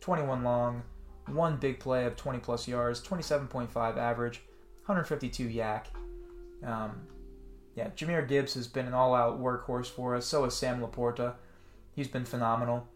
21 0.00 0.44
long, 0.44 0.82
one 1.26 1.56
big 1.56 1.80
play 1.80 2.04
of 2.04 2.16
20 2.16 2.38
plus 2.38 2.68
yards, 2.68 3.00
27.5 3.00 3.96
average, 3.96 4.42
152 4.86 5.48
YAC. 5.48 5.86
Um, 6.64 7.00
yeah, 7.74 7.88
Jahmyr 7.90 8.26
Gibbs 8.26 8.54
has 8.54 8.68
been 8.68 8.86
an 8.86 8.94
all-out 8.94 9.40
workhorse 9.40 9.86
for 9.86 10.16
us. 10.16 10.26
So 10.26 10.44
has 10.44 10.56
Sam 10.56 10.80
LaPorta. 10.80 11.34
He's 11.94 12.08
been 12.08 12.24
phenomenal. 12.24 12.86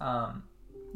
Um, 0.00 0.44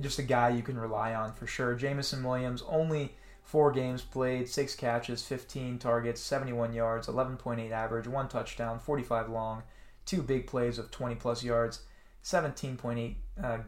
just 0.00 0.19
a 0.19 0.23
guy 0.23 0.50
you 0.50 0.62
can 0.62 0.79
rely 0.79 1.14
on 1.14 1.33
for 1.33 1.47
sure. 1.47 1.75
Jameson 1.75 2.23
Williams 2.25 2.62
only 2.69 3.14
four 3.43 3.71
games 3.71 4.03
played, 4.03 4.49
six 4.49 4.75
catches, 4.75 5.23
15 5.23 5.79
targets, 5.79 6.21
71 6.21 6.73
yards, 6.73 7.07
11.8 7.07 7.71
average, 7.71 8.09
one 8.09 8.29
touchdown, 8.29 8.79
45 8.79 9.29
long, 9.29 9.62
two 10.07 10.23
big 10.23 10.47
plays 10.47 10.79
of 10.79 10.91
20 10.91 11.14
plus 11.17 11.45
yards, 11.45 11.81
17.8 12.25 13.14
uh, 13.43 13.59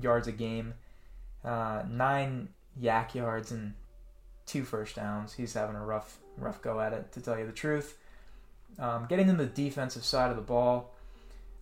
yards 0.00 0.28
a 0.28 0.32
game, 0.32 0.74
uh, 1.44 1.82
nine 1.88 2.48
YAC 2.80 3.14
yards, 3.14 3.50
and 3.50 3.74
two 4.46 4.64
first 4.64 4.96
downs. 4.96 5.34
He's 5.34 5.52
having 5.52 5.76
a 5.76 5.84
rough 5.84 6.18
rough 6.36 6.62
go 6.62 6.80
at 6.80 6.92
it, 6.92 7.12
to 7.12 7.20
tell 7.20 7.38
you 7.38 7.46
the 7.46 7.52
truth. 7.52 7.98
Um, 8.78 9.06
getting 9.08 9.28
in 9.28 9.36
the 9.36 9.46
defensive 9.46 10.04
side 10.04 10.30
of 10.30 10.36
the 10.36 10.42
ball, 10.42 10.94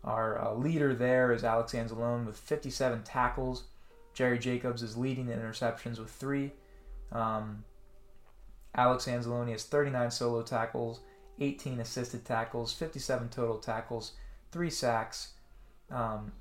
our 0.07 0.41
uh, 0.41 0.55
leader 0.55 0.95
there 0.95 1.33
is 1.33 1.45
Alex 1.45 1.73
Anzalone 1.73 2.27
with 2.27 2.39
57 2.39 3.03
tackles. 3.03 3.65
Jerry 4.15 4.39
Jacobs 4.39 4.83
is 4.83 4.97
leading 4.97 5.27
the 5.27 5.35
interceptions 5.35 5.99
with 5.99 6.11
three. 6.11 6.53
Um, 7.13 7.65
Alex 8.75 9.07
Anzalone 9.07 9.51
has 9.51 9.65
39 9.65 10.11
solo 10.11 10.43
tackles, 10.43 11.01
18 11.41 11.81
assisted 11.81 12.25
tackles, 12.25 12.73
57 12.73 13.29
total 13.29 13.59
tackles, 13.59 14.13
three 14.53 14.71
sacks, 14.71 15.33
um, 15.91 16.33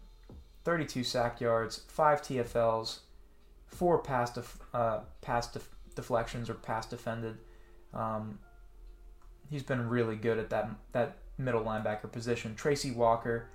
32 0.64 1.04
sack 1.04 1.42
yards, 1.42 1.82
five 1.88 2.22
TFLs, 2.22 3.00
four 3.68 4.00
pass 4.00 4.32
def- 4.32 4.60
uh, 4.74 5.00
pass 5.22 5.52
def- 5.52 5.76
deflections 5.96 6.50
or 6.50 6.56
pass 6.56 6.86
defended. 6.86 7.38
Um, 7.94 8.40
he's 9.50 9.64
been 9.64 9.90
really 9.90 10.16
good 10.16 10.38
at 10.38 10.50
that 10.50 10.70
that 10.92 11.18
middle 11.38 11.64
linebacker 11.64 12.12
position. 12.12 12.56
Tracy 12.56 12.92
Walker, 12.92 13.48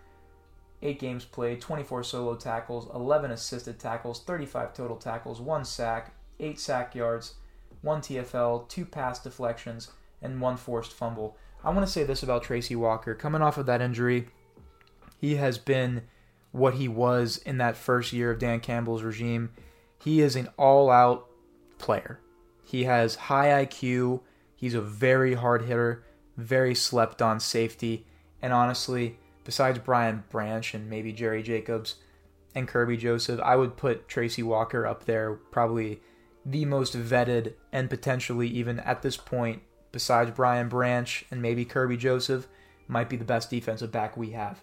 eight 0.83 0.99
games 0.99 1.25
played, 1.25 1.61
24 1.61 2.03
solo 2.05 2.35
tackles, 2.37 2.89
11 2.95 3.31
assisted 3.31 3.79
tackles, 3.79 4.23
35 4.23 4.75
total 4.75 4.97
tackles, 4.97 5.41
one 5.41 5.65
sack, 5.65 6.15
eight 6.39 6.59
sack 6.59 6.95
yards, 6.95 7.35
one 7.83 8.01
TFL, 8.01 8.69
two 8.69 8.85
pass 8.85 9.23
deflections, 9.23 9.91
and 10.23 10.41
one 10.41 10.57
forced 10.57 10.93
fumble. 10.93 11.37
I 11.63 11.71
want 11.71 11.87
to 11.87 11.93
say 11.93 12.05
this 12.05 12.23
about 12.23 12.43
Tracy 12.43 12.77
Walker. 12.77 13.15
Coming 13.15 13.43
off 13.43 13.59
of 13.59 13.67
that 13.67 13.83
injury, 13.83 14.29
he 15.19 15.37
has 15.37 15.59
been 15.59 16.03
what 16.53 16.75
he 16.75 16.89
was 16.89 17.39
in 17.39 17.59
that 17.59 17.77
first 17.77 18.13
year 18.13 18.31
of 18.31 18.39
Dan 18.39 18.61
Campbell's 18.61 19.03
regime. 19.03 19.51
He 20.03 20.21
is 20.21 20.37
an 20.37 20.49
all 20.57 20.91
out 20.91 21.27
player. 21.79 22.21
He 22.65 22.85
has 22.85 23.15
high 23.17 23.65
IQ. 23.65 24.21
He's 24.57 24.75
a 24.75 24.81
very 24.81 25.35
hard 25.35 25.63
hitter, 25.63 26.05
very 26.41 26.75
slept 26.75 27.23
on 27.23 27.41
safety. 27.41 28.07
And 28.43 28.53
honestly, 28.53 29.19
besides 29.45 29.79
Brian 29.79 30.25
Branch 30.31 30.75
and 30.75 30.89
maybe 30.89 31.13
Jerry 31.13 31.43
Jacobs 31.43 31.97
and 32.55 32.69
Kerby 32.69 32.99
Joseph, 32.99 33.41
I 33.41 33.57
would 33.57 33.77
put 33.77 34.09
Tracy 34.09 34.43
Walker 34.43 34.87
up 34.87 35.05
there, 35.05 35.35
probably 35.35 36.01
the 36.45 36.65
most 36.65 36.97
vetted 36.97 37.55
and 37.73 37.91
potentially 37.91 38.49
even 38.49 38.81
at 38.81 39.03
this 39.03 39.17
point, 39.17 39.63
besides 39.93 40.31
Brian 40.31 40.69
Branch 40.69 41.25
and 41.31 41.43
maybe 41.43 41.65
Kerby 41.65 41.99
Joseph, 41.99 42.49
might 42.89 43.09
be 43.09 43.17
the 43.17 43.25
best 43.25 43.51
defensive 43.51 43.93
back 43.93 44.17
we 44.17 44.31
have. 44.31 44.61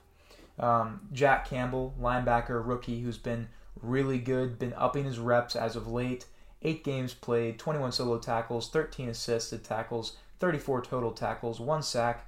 Um, 0.59 1.01
Jack 1.13 1.47
Campbell, 1.47 1.93
linebacker 1.99 2.65
rookie, 2.65 3.01
who's 3.01 3.17
been 3.17 3.47
really 3.81 4.17
good, 4.17 4.59
been 4.59 4.73
upping 4.73 5.05
his 5.05 5.19
reps 5.19 5.55
as 5.55 5.75
of 5.75 5.87
late. 5.87 6.25
Eight 6.63 6.83
games 6.83 7.13
played, 7.13 7.59
21 7.59 7.91
solo 7.91 8.17
tackles, 8.17 8.69
13 8.69 9.09
assisted 9.09 9.63
tackles, 9.63 10.17
34 10.39 10.83
total 10.83 11.11
tackles, 11.11 11.59
one 11.59 11.81
sack, 11.81 12.27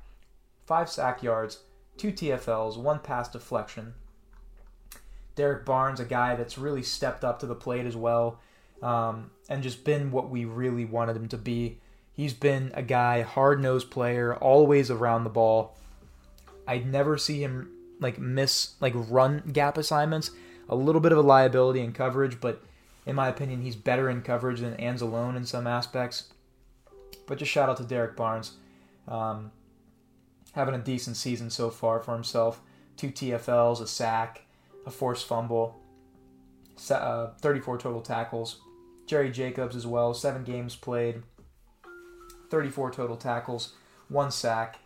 five 0.65 0.89
sack 0.89 1.23
yards, 1.23 1.59
two 1.97 2.11
TFLs, 2.11 2.77
one 2.77 2.99
pass 2.99 3.29
deflection. 3.29 3.93
Derrick 5.35 5.65
Barnes, 5.65 5.99
a 5.99 6.05
guy 6.05 6.35
that's 6.35 6.57
really 6.57 6.83
stepped 6.83 7.23
up 7.23 7.39
to 7.39 7.45
the 7.45 7.55
plate 7.55 7.85
as 7.85 7.95
well, 7.95 8.39
um, 8.81 9.31
and 9.47 9.63
just 9.63 9.83
been 9.83 10.11
what 10.11 10.29
we 10.29 10.45
really 10.45 10.85
wanted 10.85 11.15
him 11.15 11.27
to 11.29 11.37
be. 11.37 11.79
He's 12.13 12.33
been 12.33 12.71
a 12.73 12.81
guy, 12.81 13.21
hard 13.21 13.61
nosed 13.61 13.89
player, 13.89 14.35
always 14.35 14.91
around 14.91 15.23
the 15.23 15.29
ball. 15.29 15.77
I'd 16.67 16.85
never 16.85 17.17
see 17.17 17.41
him 17.41 17.69
like 18.01 18.19
miss 18.19 18.73
like 18.81 18.93
run 18.95 19.43
gap 19.53 19.77
assignments. 19.77 20.31
A 20.67 20.75
little 20.75 21.01
bit 21.01 21.11
of 21.11 21.17
a 21.17 21.21
liability 21.21 21.79
in 21.79 21.93
coverage, 21.93 22.39
but 22.39 22.61
in 23.05 23.15
my 23.15 23.27
opinion, 23.27 23.61
he's 23.61 23.75
better 23.75 24.09
in 24.09 24.21
coverage 24.21 24.59
than 24.59 24.75
Anzalone 24.75 25.35
in 25.35 25.45
some 25.45 25.65
aspects. 25.65 26.25
But 27.29 27.37
just 27.37 27.51
shout 27.51 27.69
out 27.69 27.77
to 27.77 27.83
Derrick 27.83 28.15
Barnes, 28.15 28.53
um, 29.07 29.51
having 30.53 30.73
a 30.73 30.79
decent 30.79 31.15
season 31.15 31.51
so 31.51 31.69
far 31.69 31.99
for 31.99 32.15
himself. 32.15 32.59
Two 32.97 33.09
TFLs, 33.09 33.79
a 33.81 33.85
sack, 33.87 34.41
a 34.87 34.89
forced 34.89 35.27
fumble, 35.27 35.79
uh, 36.89 37.27
34 37.39 37.77
total 37.77 38.01
tackles. 38.01 38.61
Jerry 39.05 39.29
Jacobs 39.29 39.75
as 39.75 39.85
well, 39.85 40.15
seven 40.15 40.43
games 40.43 40.75
played, 40.75 41.21
34 42.49 42.89
total 42.89 43.15
tackles, 43.15 43.75
one 44.07 44.31
sack, 44.31 44.79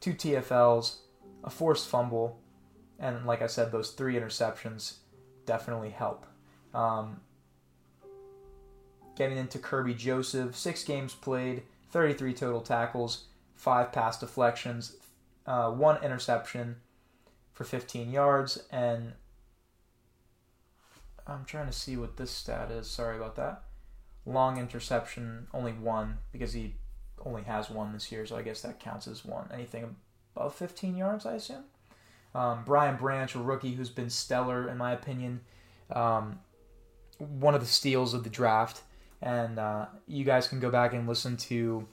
two 0.00 0.14
TFLs, 0.14 1.00
a 1.44 1.50
forced 1.50 1.86
fumble, 1.86 2.40
and 2.98 3.26
like 3.26 3.42
I 3.42 3.46
said, 3.46 3.72
those 3.72 3.90
three 3.90 4.14
interceptions 4.14 4.94
definitely 5.44 5.90
help. 5.90 6.24
Um, 6.72 7.20
getting 9.16 9.36
into 9.36 9.58
Kerby 9.58 9.98
Joseph, 9.98 10.56
six 10.56 10.82
games 10.82 11.14
played, 11.14 11.62
33 11.94 12.34
total 12.34 12.60
tackles, 12.60 13.26
five 13.54 13.92
pass 13.92 14.18
deflections, 14.18 14.96
uh, 15.46 15.70
one 15.70 16.02
interception 16.02 16.74
for 17.52 17.62
15 17.62 18.10
yards, 18.10 18.64
and 18.72 19.12
I'm 21.24 21.44
trying 21.44 21.66
to 21.66 21.72
see 21.72 21.96
what 21.96 22.16
this 22.16 22.32
stat 22.32 22.72
is. 22.72 22.90
Sorry 22.90 23.16
about 23.16 23.36
that. 23.36 23.62
Long 24.26 24.58
interception, 24.58 25.46
only 25.54 25.70
one 25.70 26.18
because 26.32 26.52
he 26.52 26.74
only 27.24 27.44
has 27.44 27.70
one 27.70 27.92
this 27.92 28.10
year, 28.10 28.26
so 28.26 28.36
I 28.36 28.42
guess 28.42 28.62
that 28.62 28.80
counts 28.80 29.06
as 29.06 29.24
one. 29.24 29.48
Anything 29.54 29.94
above 30.34 30.52
15 30.56 30.96
yards, 30.96 31.24
I 31.24 31.34
assume. 31.34 31.62
Um, 32.34 32.64
Brian 32.66 32.96
Branch, 32.96 33.32
a 33.36 33.38
rookie 33.38 33.74
who's 33.74 33.90
been 33.90 34.10
stellar 34.10 34.68
in 34.68 34.76
my 34.76 34.90
opinion, 34.90 35.42
um, 35.92 36.40
one 37.18 37.54
of 37.54 37.60
the 37.60 37.68
steals 37.68 38.14
of 38.14 38.24
the 38.24 38.30
draft. 38.30 38.82
And 39.24 39.58
uh, 39.58 39.86
you 40.06 40.22
guys 40.22 40.46
can 40.46 40.60
go 40.60 40.70
back 40.70 40.92
and 40.92 41.08
listen 41.08 41.38
to 41.38 41.88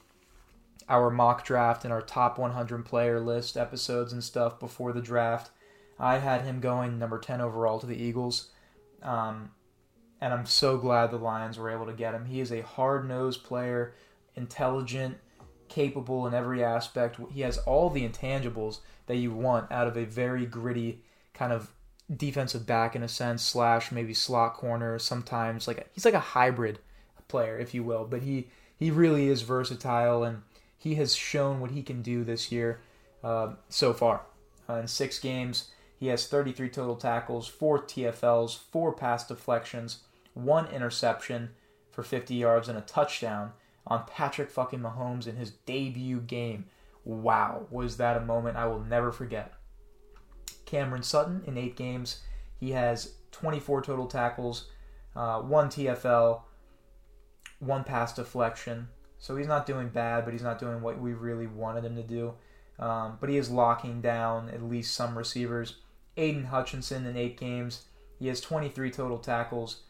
our 0.86 1.08
mock 1.08 1.46
draft 1.46 1.82
and 1.84 1.92
our 1.92 2.02
top 2.02 2.38
100 2.38 2.84
player 2.84 3.18
list 3.18 3.56
episodes 3.56 4.12
and 4.12 4.22
stuff 4.22 4.60
before 4.60 4.92
the 4.92 5.00
draft. 5.00 5.50
I 5.98 6.18
had 6.18 6.42
him 6.42 6.60
going 6.60 6.98
number 6.98 7.18
10 7.18 7.40
overall 7.40 7.80
to 7.80 7.86
the 7.86 7.96
Eagles. 7.96 8.50
Um, 9.02 9.50
and 10.20 10.34
I'm 10.34 10.44
so 10.44 10.76
glad 10.76 11.10
the 11.10 11.16
Lions 11.16 11.58
were 11.58 11.70
able 11.70 11.86
to 11.86 11.94
get 11.94 12.12
him. 12.12 12.26
He 12.26 12.38
is 12.38 12.52
a 12.52 12.60
hard 12.60 13.08
nosed 13.08 13.44
player, 13.44 13.94
intelligent, 14.36 15.16
capable 15.70 16.26
in 16.26 16.34
every 16.34 16.62
aspect. 16.62 17.18
He 17.32 17.40
has 17.40 17.56
all 17.58 17.88
the 17.88 18.06
intangibles 18.06 18.80
that 19.06 19.16
you 19.16 19.32
want 19.32 19.72
out 19.72 19.88
of 19.88 19.96
a 19.96 20.04
very 20.04 20.44
gritty 20.44 21.02
kind 21.32 21.54
of 21.54 21.72
defensive 22.14 22.66
back 22.66 22.94
in 22.94 23.02
a 23.02 23.08
sense, 23.08 23.42
slash 23.42 23.90
maybe 23.90 24.12
slot 24.12 24.52
corner. 24.52 24.98
Sometimes 24.98 25.66
like 25.66 25.88
he's 25.94 26.04
like 26.04 26.12
a 26.12 26.20
hybrid 26.20 26.78
player, 27.28 27.58
if 27.58 27.74
you 27.74 27.82
will. 27.82 28.04
But 28.04 28.22
he 28.22 28.48
he 28.78 28.90
really 28.90 29.28
is 29.28 29.42
versatile, 29.42 30.24
and 30.24 30.42
he 30.76 30.96
has 30.96 31.14
shown 31.14 31.60
what 31.60 31.70
he 31.70 31.82
can 31.82 32.02
do 32.02 32.24
this 32.24 32.50
year 32.50 32.80
uh, 33.22 33.52
so 33.68 33.92
far. 33.92 34.22
Uh, 34.68 34.74
in 34.74 34.88
six 34.88 35.18
games, 35.18 35.70
he 35.98 36.08
has 36.08 36.26
33 36.26 36.68
total 36.70 36.96
tackles, 36.96 37.46
four 37.46 37.78
TFLs, 37.78 38.58
four 38.58 38.92
pass 38.92 39.26
deflections, 39.26 40.00
one 40.34 40.66
interception 40.68 41.50
for 41.92 42.02
50 42.02 42.34
yards, 42.34 42.68
and 42.68 42.76
a 42.76 42.82
touchdown 42.82 43.52
on 43.86 44.04
Patrick 44.06 44.50
fucking 44.50 44.80
Mahomes 44.80 45.26
in 45.26 45.36
his 45.36 45.50
debut 45.50 46.20
game. 46.20 46.66
Wow, 47.04 47.66
was 47.70 47.96
that 47.98 48.16
a 48.16 48.20
moment 48.20 48.56
I 48.56 48.66
will 48.66 48.80
never 48.80 49.12
forget. 49.12 49.52
Cameron 50.64 51.02
Sutton 51.02 51.42
in 51.46 51.58
eight 51.58 51.76
games, 51.76 52.20
he 52.58 52.70
has 52.70 53.14
24 53.32 53.82
total 53.82 54.06
tackles, 54.06 54.68
uh, 55.14 55.40
one 55.40 55.68
TFL, 55.68 56.42
one 57.62 57.84
pass 57.84 58.12
deflection. 58.12 58.88
So 59.18 59.36
he's 59.36 59.46
not 59.46 59.66
doing 59.66 59.88
bad, 59.88 60.24
but 60.24 60.34
he's 60.34 60.42
not 60.42 60.58
doing 60.58 60.82
what 60.82 61.00
we 61.00 61.12
really 61.12 61.46
wanted 61.46 61.84
him 61.84 61.94
to 61.94 62.02
do. 62.02 62.34
Um, 62.78 63.18
but 63.20 63.30
he 63.30 63.36
is 63.36 63.50
locking 63.50 64.00
down 64.00 64.48
at 64.48 64.62
least 64.62 64.94
some 64.94 65.16
receivers. 65.16 65.76
Aidan 66.16 66.44
Hutchinson 66.44 67.06
in 67.06 67.16
eight 67.16 67.38
games. 67.38 67.84
He 68.18 68.26
has 68.28 68.40
23 68.40 68.90
total 68.90 69.18
tackles, 69.18 69.82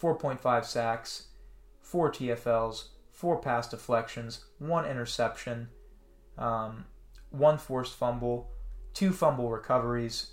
4.5 0.00 0.64
sacks, 0.64 1.26
4 1.80 2.10
TFLs, 2.10 2.88
4 3.12 3.40
pass 3.40 3.68
deflections, 3.68 4.44
1 4.58 4.84
interception, 4.86 5.68
um, 6.38 6.84
one 7.30 7.58
forced 7.58 7.94
fumble, 7.94 8.50
two 8.94 9.12
fumble 9.12 9.50
recoveries. 9.50 10.32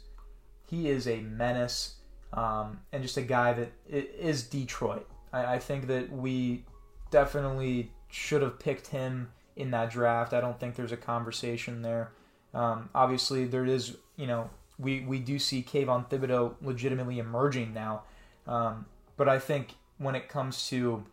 He 0.68 0.90
is 0.90 1.08
a 1.08 1.22
menace 1.22 1.96
um, 2.34 2.82
and 2.92 3.02
just 3.02 3.18
a 3.18 3.22
guy 3.22 3.54
that 3.54 3.72
is 3.88 4.44
Detroit. 4.44 5.08
I, 5.34 5.56
I 5.56 5.60
think 5.60 5.88
that 5.88 6.12
we 6.12 6.66
definitely 7.12 7.92
should 8.10 8.42
have 8.42 8.60
picked 8.60 8.88
him 8.88 9.30
in 9.56 9.72
that 9.72 9.92
draft. 9.92 10.34
I 10.34 10.42
don't 10.42 10.60
think 10.60 10.76
there's 10.76 10.92
a 10.92 10.98
conversation 10.98 11.82
there. 11.82 12.12
Um, 12.54 12.90
obviously, 12.96 13.46
there 13.46 13.66
is, 13.66 13.98
you 14.16 14.28
know, 14.28 14.50
we, 14.78 15.02
we 15.02 15.20
do 15.20 15.38
see 15.38 15.62
Kayvon 15.62 16.10
Thibodeaux 16.10 16.56
legitimately 16.62 17.20
emerging 17.20 17.74
now. 17.74 18.04
Um, 18.48 18.86
but 19.18 19.30
I 19.30 19.38
think 19.38 19.76
when 19.98 20.16
it 20.16 20.30
comes 20.30 20.68
to 20.70 21.04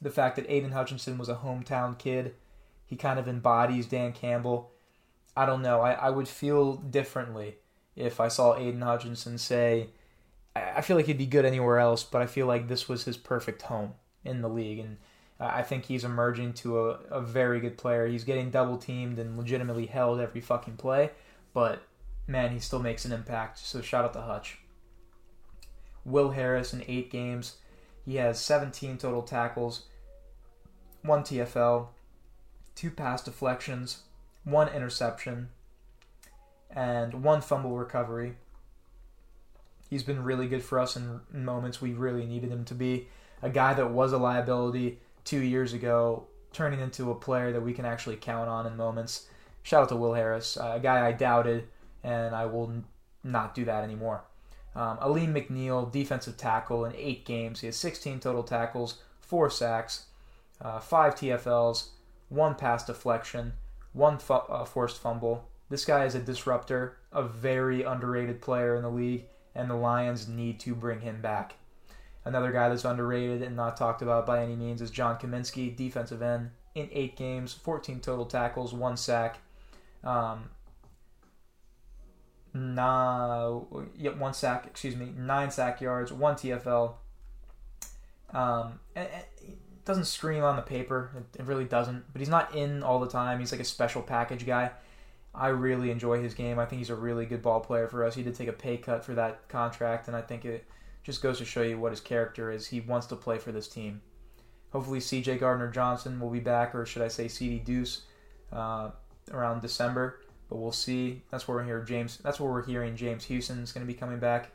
the 0.00 0.10
fact 0.10 0.36
that 0.36 0.50
Aidan 0.50 0.72
Hutchinson 0.72 1.18
was 1.18 1.28
a 1.28 1.36
hometown 1.36 1.98
kid, 1.98 2.34
he 2.84 2.94
kind 2.94 3.18
of 3.18 3.26
embodies 3.26 3.86
Dan 3.86 4.12
Campbell. 4.12 4.70
I 5.36 5.46
don't 5.46 5.62
know. 5.62 5.80
I, 5.80 5.92
I 5.92 6.10
would 6.10 6.28
feel 6.28 6.74
differently 6.74 7.56
if 7.96 8.20
I 8.20 8.28
saw 8.28 8.56
Aidan 8.56 8.82
Hutchinson 8.82 9.38
say, 9.38 9.88
I 10.54 10.82
feel 10.82 10.96
like 10.96 11.06
he'd 11.06 11.18
be 11.18 11.26
good 11.26 11.44
anywhere 11.44 11.78
else, 11.78 12.04
but 12.04 12.22
I 12.22 12.26
feel 12.26 12.46
like 12.46 12.68
this 12.68 12.88
was 12.88 13.04
his 13.04 13.16
perfect 13.16 13.62
home 13.62 13.94
in 14.26 14.42
the 14.42 14.48
league. 14.48 14.78
And 14.78 14.96
I 15.38 15.62
think 15.62 15.84
he's 15.84 16.04
emerging 16.04 16.54
to 16.54 16.90
a, 16.90 16.90
a 17.10 17.20
very 17.20 17.60
good 17.60 17.76
player. 17.76 18.06
He's 18.06 18.24
getting 18.24 18.50
double 18.50 18.78
teamed 18.78 19.18
and 19.18 19.36
legitimately 19.36 19.86
held 19.86 20.20
every 20.20 20.40
fucking 20.40 20.76
play, 20.76 21.10
but 21.52 21.82
man, 22.26 22.52
he 22.52 22.58
still 22.58 22.80
makes 22.80 23.04
an 23.04 23.12
impact. 23.12 23.58
So 23.58 23.80
shout 23.80 24.04
out 24.04 24.12
to 24.14 24.22
Hutch. 24.22 24.58
Will 26.04 26.30
Harris 26.30 26.72
in 26.72 26.84
eight 26.86 27.10
games. 27.10 27.56
He 28.04 28.16
has 28.16 28.40
17 28.40 28.98
total 28.98 29.22
tackles, 29.22 29.86
one 31.02 31.22
TFL, 31.22 31.88
two 32.76 32.90
pass 32.90 33.22
deflections, 33.22 34.02
one 34.44 34.68
interception, 34.68 35.48
and 36.70 37.24
one 37.24 37.40
fumble 37.40 37.76
recovery. 37.76 38.36
He's 39.90 40.04
been 40.04 40.22
really 40.22 40.46
good 40.46 40.62
for 40.62 40.78
us 40.78 40.96
in 40.96 41.20
moments 41.32 41.80
we 41.80 41.92
really 41.92 42.26
needed 42.26 42.50
him 42.50 42.64
to 42.66 42.74
be. 42.74 43.08
A 43.42 43.50
guy 43.50 43.74
that 43.74 43.90
was 43.90 44.12
a 44.12 44.18
liability 44.18 44.98
two 45.24 45.40
years 45.40 45.72
ago 45.72 46.26
turning 46.52 46.80
into 46.80 47.10
a 47.10 47.14
player 47.14 47.52
that 47.52 47.60
we 47.60 47.74
can 47.74 47.84
actually 47.84 48.16
count 48.16 48.48
on 48.48 48.66
in 48.66 48.76
moments. 48.76 49.26
Shout 49.62 49.82
out 49.82 49.88
to 49.90 49.96
Will 49.96 50.14
Harris, 50.14 50.56
uh, 50.56 50.74
a 50.76 50.80
guy 50.80 51.06
I 51.06 51.12
doubted, 51.12 51.68
and 52.02 52.34
I 52.34 52.46
will 52.46 52.82
not 53.22 53.54
do 53.54 53.64
that 53.66 53.84
anymore. 53.84 54.24
Um, 54.74 54.98
Alim 55.00 55.34
McNeill, 55.34 55.90
defensive 55.90 56.36
tackle 56.36 56.84
in 56.84 56.94
eight 56.94 57.24
games. 57.24 57.60
He 57.60 57.66
has 57.66 57.76
16 57.76 58.20
total 58.20 58.42
tackles, 58.42 59.02
four 59.20 59.50
sacks, 59.50 60.06
uh, 60.60 60.80
five 60.80 61.14
TFLs, 61.14 61.88
one 62.28 62.54
pass 62.54 62.84
deflection, 62.84 63.54
one 63.92 64.18
fu- 64.18 64.34
uh, 64.34 64.64
forced 64.64 64.98
fumble. 64.98 65.48
This 65.68 65.84
guy 65.84 66.04
is 66.04 66.14
a 66.14 66.20
disruptor, 66.20 66.98
a 67.12 67.22
very 67.22 67.82
underrated 67.82 68.40
player 68.40 68.76
in 68.76 68.82
the 68.82 68.90
league, 68.90 69.24
and 69.54 69.68
the 69.68 69.74
Lions 69.74 70.28
need 70.28 70.60
to 70.60 70.74
bring 70.74 71.00
him 71.00 71.20
back. 71.20 71.54
Another 72.26 72.50
guy 72.50 72.68
that's 72.68 72.84
underrated 72.84 73.40
and 73.40 73.54
not 73.54 73.76
talked 73.76 74.02
about 74.02 74.26
by 74.26 74.42
any 74.42 74.56
means 74.56 74.82
is 74.82 74.90
John 74.90 75.16
Cominsky, 75.16 75.74
defensive 75.74 76.20
end, 76.20 76.50
in 76.74 76.88
eight 76.90 77.16
games, 77.16 77.54
14 77.54 78.00
total 78.00 78.26
tackles, 78.26 78.74
one 78.74 78.96
sack. 78.96 79.38
Um, 80.02 80.50
nah, 82.52 83.60
yeah, 83.96 84.10
one 84.10 84.34
sack, 84.34 84.66
excuse 84.66 84.96
me, 84.96 85.12
nine 85.16 85.52
sack 85.52 85.80
yards, 85.80 86.12
one 86.12 86.34
TFL. 86.34 86.94
Um, 88.34 88.80
and, 88.96 89.06
and 89.06 89.24
it 89.46 89.84
doesn't 89.84 90.06
scream 90.06 90.42
on 90.42 90.56
the 90.56 90.62
paper. 90.62 91.12
It, 91.16 91.42
it 91.42 91.46
really 91.46 91.64
doesn't. 91.64 92.12
But 92.12 92.18
he's 92.18 92.28
not 92.28 92.56
in 92.56 92.82
all 92.82 92.98
the 92.98 93.08
time. 93.08 93.38
He's 93.38 93.52
like 93.52 93.60
a 93.60 93.64
special 93.64 94.02
package 94.02 94.44
guy. 94.44 94.72
I 95.32 95.48
really 95.48 95.92
enjoy 95.92 96.20
his 96.20 96.34
game. 96.34 96.58
I 96.58 96.64
think 96.64 96.80
he's 96.80 96.90
a 96.90 96.96
really 96.96 97.24
good 97.24 97.42
ball 97.42 97.60
player 97.60 97.86
for 97.86 98.04
us. 98.04 98.16
He 98.16 98.24
did 98.24 98.34
take 98.34 98.48
a 98.48 98.52
pay 98.52 98.78
cut 98.78 99.04
for 99.04 99.14
that 99.14 99.48
contract, 99.48 100.08
and 100.08 100.16
I 100.16 100.22
think 100.22 100.44
it 100.44 100.64
just 101.06 101.22
goes 101.22 101.38
to 101.38 101.44
show 101.44 101.62
you 101.62 101.78
what 101.78 101.92
his 101.92 102.00
character 102.00 102.50
is. 102.50 102.66
He 102.66 102.80
wants 102.80 103.06
to 103.06 103.16
play 103.16 103.38
for 103.38 103.52
this 103.52 103.68
team. 103.68 104.02
Hopefully, 104.72 104.98
CJ 104.98 105.38
Gardner 105.38 105.70
Johnson 105.70 106.18
will 106.18 106.30
be 106.30 106.40
back, 106.40 106.74
or 106.74 106.84
should 106.84 107.00
I 107.00 107.06
say, 107.06 107.26
Ceedy 107.26 107.64
Duce, 107.64 108.02
uh, 108.52 108.90
around 109.30 109.62
December. 109.62 110.20
But 110.50 110.56
we'll 110.56 110.72
see. 110.72 111.22
That's 111.30 111.46
where 111.46 111.58
we're 111.58 111.64
hearing 111.64 111.86
James. 111.86 112.16
That's 112.18 112.40
where 112.40 112.50
we're 112.50 112.66
hearing 112.66 112.96
James 112.96 113.24
Houston 113.26 113.60
is 113.60 113.70
going 113.70 113.86
to 113.86 113.92
be 113.92 113.96
coming 113.96 114.18
back. 114.18 114.50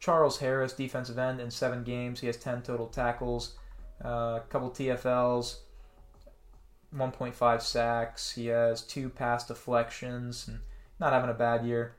Charles 0.00 0.38
Harris, 0.38 0.72
defensive 0.72 1.18
end, 1.18 1.40
in 1.40 1.50
seven 1.50 1.84
games, 1.84 2.20
he 2.20 2.26
has 2.26 2.38
ten 2.38 2.62
total 2.62 2.86
tackles, 2.86 3.56
uh, 4.02 4.40
a 4.40 4.44
couple 4.48 4.70
TFLs, 4.70 5.56
1.5 6.96 7.60
sacks. 7.60 8.32
He 8.32 8.46
has 8.46 8.80
two 8.80 9.10
pass 9.10 9.46
deflections, 9.46 10.48
and 10.48 10.60
not 10.98 11.12
having 11.12 11.30
a 11.30 11.34
bad 11.34 11.66
year. 11.66 11.96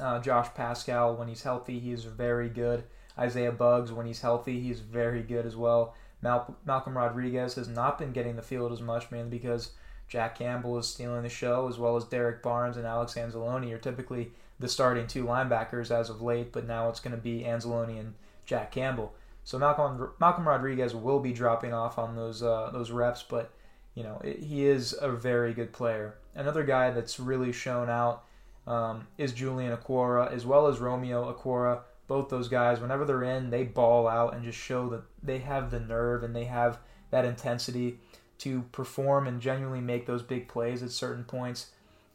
Uh, 0.00 0.18
Josh 0.20 0.52
Paschal, 0.54 1.14
when 1.14 1.28
he's 1.28 1.42
healthy, 1.42 1.78
he 1.78 1.92
is 1.92 2.04
very 2.04 2.48
good. 2.48 2.84
Isaiah 3.18 3.52
Buggs, 3.52 3.92
when 3.92 4.06
he's 4.06 4.20
healthy, 4.20 4.60
he's 4.60 4.80
very 4.80 5.22
good 5.22 5.46
as 5.46 5.56
well. 5.56 5.94
Mal- 6.22 6.56
Malcolm 6.64 6.96
Rodriguez 6.96 7.54
has 7.54 7.68
not 7.68 7.98
been 7.98 8.12
getting 8.12 8.36
the 8.36 8.42
field 8.42 8.72
as 8.72 8.80
much, 8.80 9.10
mainly 9.10 9.30
because 9.30 9.72
Jack 10.08 10.38
Campbell 10.38 10.78
is 10.78 10.86
stealing 10.86 11.22
the 11.22 11.28
show, 11.28 11.68
as 11.68 11.78
well 11.78 11.96
as 11.96 12.04
Derrick 12.04 12.42
Barnes 12.42 12.76
and 12.76 12.86
Alex 12.86 13.14
Anzalone 13.14 13.72
are 13.72 13.78
typically 13.78 14.32
the 14.58 14.68
starting 14.68 15.06
two 15.06 15.24
linebackers 15.24 15.90
as 15.90 16.08
of 16.08 16.22
late, 16.22 16.52
but 16.52 16.66
now 16.66 16.88
it's 16.88 17.00
going 17.00 17.14
to 17.14 17.20
be 17.20 17.40
Anzalone 17.40 17.98
and 17.98 18.14
Jack 18.44 18.72
Campbell. 18.72 19.14
So 19.44 19.58
Malcolm 19.58 20.10
Malcolm 20.18 20.48
Rodriguez 20.48 20.94
will 20.94 21.20
be 21.20 21.32
dropping 21.32 21.72
off 21.72 21.98
on 21.98 22.16
those 22.16 22.42
uh, 22.42 22.70
those 22.72 22.90
reps, 22.90 23.22
but 23.22 23.52
you 23.94 24.02
know 24.02 24.20
it, 24.24 24.40
he 24.40 24.66
is 24.66 24.94
a 25.00 25.10
very 25.10 25.54
good 25.54 25.72
player. 25.72 26.16
Another 26.34 26.64
guy 26.64 26.90
that's 26.90 27.20
really 27.20 27.52
shown 27.52 27.88
out 27.88 28.24
um, 28.66 29.06
is 29.18 29.32
Julian 29.32 29.76
Okwara, 29.76 30.32
as 30.32 30.44
well 30.44 30.66
as 30.66 30.80
Romeo 30.80 31.32
Okwara 31.32 31.80
both 32.06 32.28
those 32.28 32.48
guys, 32.48 32.80
whenever 32.80 33.04
they're 33.04 33.22
in, 33.22 33.50
they 33.50 33.64
ball 33.64 34.06
out 34.06 34.34
and 34.34 34.44
just 34.44 34.58
show 34.58 34.88
that 34.90 35.02
they 35.22 35.38
have 35.38 35.70
the 35.70 35.80
nerve 35.80 36.22
and 36.22 36.34
they 36.34 36.44
have 36.44 36.78
that 37.10 37.24
intensity 37.24 37.98
to 38.38 38.62
perform 38.72 39.26
and 39.26 39.40
genuinely 39.40 39.80
make 39.80 40.06
those 40.06 40.22
big 40.22 40.48
plays 40.48 40.82
at 40.82 40.90
certain 40.90 41.24
points. 41.24 41.70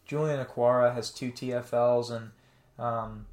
Julian 0.06 0.44
Okwara 0.44 0.94
has 0.94 1.10
two 1.10 1.32
TFLs 1.32 2.12
and 2.12 2.32
um, 2.78 3.26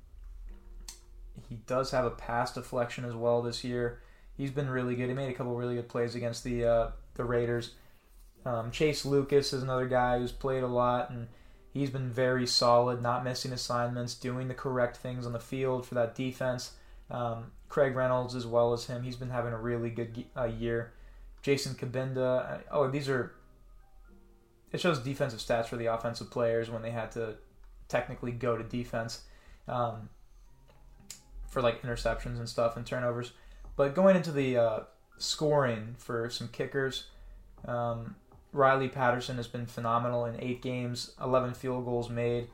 he 1.48 1.56
does 1.66 1.90
have 1.90 2.04
a 2.04 2.10
pass 2.10 2.52
deflection 2.52 3.04
as 3.04 3.14
well 3.14 3.42
this 3.42 3.64
year. 3.64 4.00
He's 4.36 4.50
been 4.50 4.70
really 4.70 4.94
good. 4.94 5.08
He 5.08 5.14
made 5.14 5.30
a 5.30 5.34
couple 5.34 5.56
really 5.56 5.74
good 5.74 5.88
plays 5.88 6.14
against 6.14 6.44
the 6.44 6.64
uh, 6.64 6.90
the 7.14 7.24
Raiders. 7.24 7.74
Um, 8.44 8.70
Chase 8.70 9.04
Lucas 9.04 9.52
is 9.52 9.62
another 9.62 9.88
guy 9.88 10.18
who's 10.18 10.32
played 10.32 10.62
a 10.62 10.68
lot 10.68 11.10
and 11.10 11.26
He's 11.78 11.90
been 11.90 12.10
very 12.10 12.44
solid, 12.46 13.00
not 13.00 13.22
missing 13.22 13.52
assignments, 13.52 14.14
doing 14.14 14.48
the 14.48 14.54
correct 14.54 14.96
things 14.96 15.24
on 15.24 15.32
the 15.32 15.38
field 15.38 15.86
for 15.86 15.94
that 15.94 16.16
defense. 16.16 16.72
Um, 17.08 17.52
Craig 17.68 17.94
Reynolds, 17.94 18.34
as 18.34 18.46
well 18.46 18.72
as 18.72 18.86
him, 18.86 19.04
he's 19.04 19.14
been 19.14 19.30
having 19.30 19.52
a 19.52 19.58
really 19.58 19.90
good 19.90 20.24
uh, 20.36 20.46
year. 20.46 20.92
Jason 21.40 21.74
Cabinda. 21.74 22.52
Uh, 22.52 22.58
oh, 22.72 22.90
these 22.90 23.08
are. 23.08 23.32
It 24.72 24.80
shows 24.80 24.98
defensive 24.98 25.38
stats 25.38 25.66
for 25.66 25.76
the 25.76 25.86
offensive 25.86 26.30
players 26.30 26.68
when 26.68 26.82
they 26.82 26.90
had 26.90 27.12
to 27.12 27.36
technically 27.86 28.32
go 28.32 28.56
to 28.56 28.64
defense 28.64 29.22
um, 29.68 30.08
for 31.48 31.62
like 31.62 31.82
interceptions 31.82 32.38
and 32.38 32.48
stuff 32.48 32.76
and 32.76 32.84
turnovers. 32.84 33.32
But 33.76 33.94
going 33.94 34.16
into 34.16 34.32
the 34.32 34.56
uh, 34.56 34.80
scoring 35.16 35.94
for 35.96 36.28
some 36.28 36.48
kickers, 36.48 37.04
um, 37.66 38.16
Riley 38.52 38.88
Patterson 38.88 39.36
has 39.36 39.46
been 39.46 39.66
phenomenal 39.66 40.24
in 40.24 40.40
eight 40.40 40.62
games, 40.62 41.12
11 41.22 41.54
field 41.54 41.84
goals 41.84 42.08
made, 42.08 42.48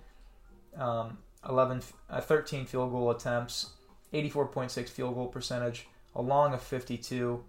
um, 0.76 1.18
11, 1.48 1.83
uh, 2.11 2.20
13 2.20 2.66
field 2.66 2.90
goal 2.90 3.11
attempts, 3.11 3.70
84.6 4.12 4.88
field 4.88 5.14
goal 5.14 5.28
percentage, 5.28 5.87
along 6.14 6.26
a 6.26 6.28
long 6.28 6.54
of 6.54 6.62
52. 6.62 7.44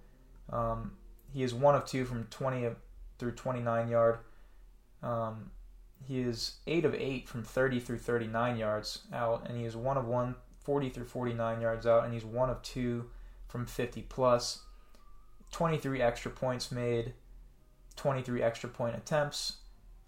Um, 0.51 0.91
he 1.33 1.43
is 1.43 1.53
one 1.53 1.75
of 1.75 1.85
two 1.85 2.05
from 2.05 2.25
20 2.25 2.69
through 3.17 3.31
29 3.31 3.87
yard. 3.89 4.19
Um, 5.01 5.51
he 6.07 6.19
is 6.19 6.55
8 6.67 6.85
of 6.85 6.93
8 6.93 7.27
from 7.27 7.43
30 7.43 7.79
through 7.79 7.97
39 7.99 8.57
yards 8.57 8.99
out, 9.13 9.47
and 9.47 9.57
he 9.57 9.65
is 9.65 9.75
1 9.75 9.97
of 9.97 10.05
1, 10.05 10.35
40 10.63 10.89
through 10.89 11.05
49 11.05 11.61
yards 11.61 11.85
out, 11.85 12.03
and 12.03 12.13
he's 12.13 12.25
1 12.25 12.49
of 12.49 12.61
2 12.61 13.09
from 13.47 13.65
50 13.65 14.01
plus. 14.03 14.61
23 15.51 16.01
extra 16.01 16.31
points 16.31 16.71
made, 16.71 17.13
23 17.95 18.41
extra 18.41 18.69
point 18.69 18.95
attempts, 18.95 19.57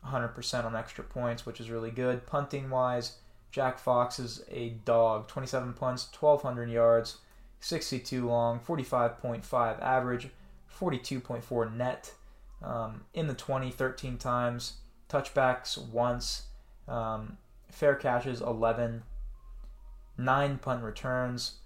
100% 0.05 0.65
on 0.65 0.75
extra 0.75 1.03
points, 1.03 1.45
which 1.45 1.59
is 1.59 1.69
really 1.69 1.91
good. 1.91 2.25
Punting 2.25 2.69
wise, 2.69 3.17
Jack 3.51 3.79
Fox 3.79 4.19
is 4.19 4.43
a 4.49 4.69
dog. 4.85 5.27
27 5.27 5.73
punts, 5.73 6.07
1,200 6.19 6.69
yards, 6.69 7.17
62 7.59 8.27
long, 8.27 8.59
45.5 8.59 9.81
average, 9.81 10.29
42.4 10.79 11.75
net. 11.75 12.13
Um, 12.61 13.01
in 13.13 13.27
the 13.27 13.33
20, 13.33 13.71
13 13.71 14.17
times. 14.17 14.77
Touchbacks 15.09 15.77
once. 15.77 16.47
Um, 16.87 17.37
fair 17.71 17.95
catches 17.95 18.41
11. 18.41 19.03
Nine 20.17 20.57
punt 20.57 20.83
returns 20.83 21.59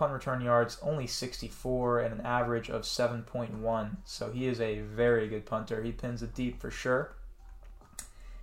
punt 0.00 0.14
return 0.14 0.40
yards 0.40 0.78
only 0.80 1.06
64 1.06 2.00
and 2.00 2.18
an 2.18 2.24
average 2.24 2.70
of 2.70 2.82
7.1. 2.82 3.96
So 4.04 4.32
he 4.32 4.46
is 4.46 4.58
a 4.58 4.80
very 4.80 5.28
good 5.28 5.44
punter. 5.44 5.82
He 5.82 5.92
pins 5.92 6.22
it 6.22 6.34
deep 6.34 6.58
for 6.58 6.70
sure. 6.70 7.14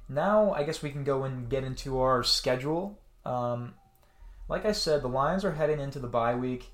now 0.08 0.54
I 0.54 0.62
guess 0.62 0.84
we 0.84 0.91
can 0.91 1.04
go 1.04 1.24
and 1.24 1.50
get 1.50 1.63
into 1.63 2.00
our 2.00 2.22
schedule. 2.24 3.00
Um, 3.26 3.74
like 4.48 4.65
I 4.65 4.72
said, 4.72 5.02
the 5.02 5.10
Lions 5.10 5.43
are 5.43 5.54
heading 5.54 5.80
into 5.80 5.98
the 5.98 6.08
bye 6.08 6.36
week 6.36 6.67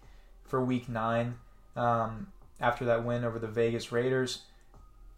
for 0.43 0.61
Week 0.61 0.89
Nine 0.89 1.35
um, 1.77 2.27
after 2.59 2.83
that 2.83 3.05
win 3.05 3.23
over 3.23 3.39
the 3.39 3.47
Vegas 3.47 3.93
Raiders. 3.93 4.41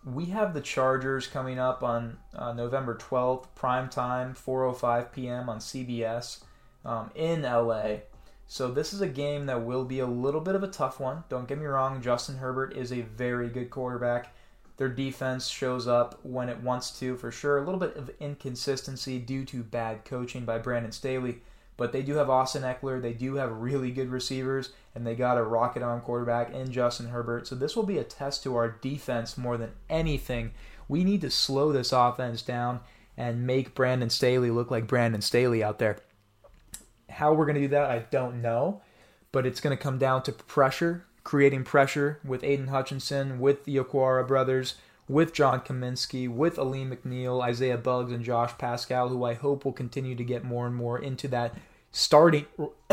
We 0.06 0.26
have 0.26 0.54
the 0.54 0.62
Chargers 0.62 1.26
coming 1.26 1.58
up 1.58 1.82
on 1.82 2.18
uh, 2.36 2.54
November 2.54 2.96
12th, 2.96 3.48
prime 3.56 3.90
time, 3.90 4.36
4:05 4.36 5.12
p.m. 5.12 5.50
on 5.50 5.58
CBS 5.58 6.44
um, 6.86 7.10
in 7.16 7.42
LA. 7.42 8.02
So 8.48 8.72
this 8.72 8.94
is 8.94 9.02
a 9.02 9.08
game 9.08 9.48
that 9.48 9.66
will 9.66 9.86
be 9.86 10.00
a 10.00 10.08
little 10.08 10.42
bit 10.42 10.56
of 10.56 10.64
a 10.64 10.68
tough 10.68 11.00
one. 11.00 11.24
Don't 11.30 11.48
get 11.48 11.58
me 11.58 11.66
wrong, 11.66 12.02
Justin 12.02 12.38
Herbert 12.38 12.78
is 12.78 12.92
a 12.92 13.02
very 13.02 13.50
good 13.50 13.70
quarterback. 13.70 14.34
Their 14.78 14.90
defense 14.90 15.48
shows 15.48 15.88
up 15.88 16.20
when 16.24 16.50
it 16.50 16.62
wants 16.62 16.92
to, 17.00 17.16
for 17.16 17.32
sure. 17.32 17.58
A 17.58 17.64
little 17.64 17.80
bit 17.80 17.96
of 17.96 18.12
inconsistency 18.20 19.20
due 19.20 19.46
to 19.46 19.64
bad 19.64 20.06
coaching 20.06 20.46
by 20.46 20.58
Brandon 20.58 20.92
Staley, 20.92 21.42
but 21.78 21.92
they 21.92 22.02
do 22.02 22.16
have 22.16 22.30
Austin 22.30 22.64
Ekeler. 22.64 23.02
They 23.02 23.14
do 23.14 23.36
have 23.36 23.52
really 23.52 23.92
good 23.92 24.10
receivers, 24.10 24.74
and 24.94 25.08
they 25.08 25.16
got 25.16 25.38
a 25.38 25.44
rocket 25.44 25.82
on 25.82 26.02
quarterback 26.02 26.54
in 26.54 26.72
Justin 26.72 27.08
Herbert. 27.08 27.48
So 27.48 27.56
this 27.56 27.76
will 27.76 27.86
be 27.86 27.98
a 27.98 28.04
test 28.04 28.44
to 28.44 28.56
our 28.56 28.70
defense 28.70 29.38
more 29.38 29.58
than 29.58 29.72
anything. 29.90 30.52
We 30.88 31.04
need 31.04 31.22
to 31.22 31.32
slow 31.32 31.72
this 31.72 31.94
offense 31.94 32.42
down 32.42 32.82
and 33.18 33.48
make 33.48 33.76
Brandon 33.76 34.10
Staley 34.10 34.52
look 34.52 34.70
like 34.70 34.88
Brandon 34.88 35.22
Staley 35.22 35.64
out 35.64 35.80
there. 35.80 36.00
How 37.10 37.34
we're 37.34 37.46
going 37.46 37.56
to 37.56 37.62
do 37.62 37.68
that, 37.70 37.90
I 37.90 38.00
don't 38.12 38.42
know, 38.42 38.82
but 39.32 39.46
it's 39.46 39.60
going 39.60 39.76
to 39.76 39.82
come 39.82 39.98
down 39.98 40.24
to 40.24 40.32
pressure, 40.32 41.06
creating 41.24 41.64
pressure 41.64 42.20
with 42.26 42.44
Aidan 42.44 42.68
Hutchinson, 42.68 43.40
with 43.40 43.66
the 43.66 43.78
Okwara 43.78 44.28
brothers, 44.28 44.76
with 45.08 45.34
John 45.34 45.62
Cominsky, 45.62 46.28
with 46.28 46.58
Alim 46.58 46.92
McNeill, 46.92 47.44
Isaiah 47.44 47.78
Buggs, 47.78 48.12
and 48.12 48.24
Josh 48.24 48.58
Paschal, 48.58 49.10
who 49.10 49.24
I 49.24 49.34
hope 49.36 49.66
will 49.66 49.74
continue 49.74 50.16
to 50.16 50.24
get 50.24 50.44
more 50.44 50.66
and 50.66 50.76
more 50.76 50.98
into 50.98 51.28
that 51.30 51.56
starting 51.92 52.46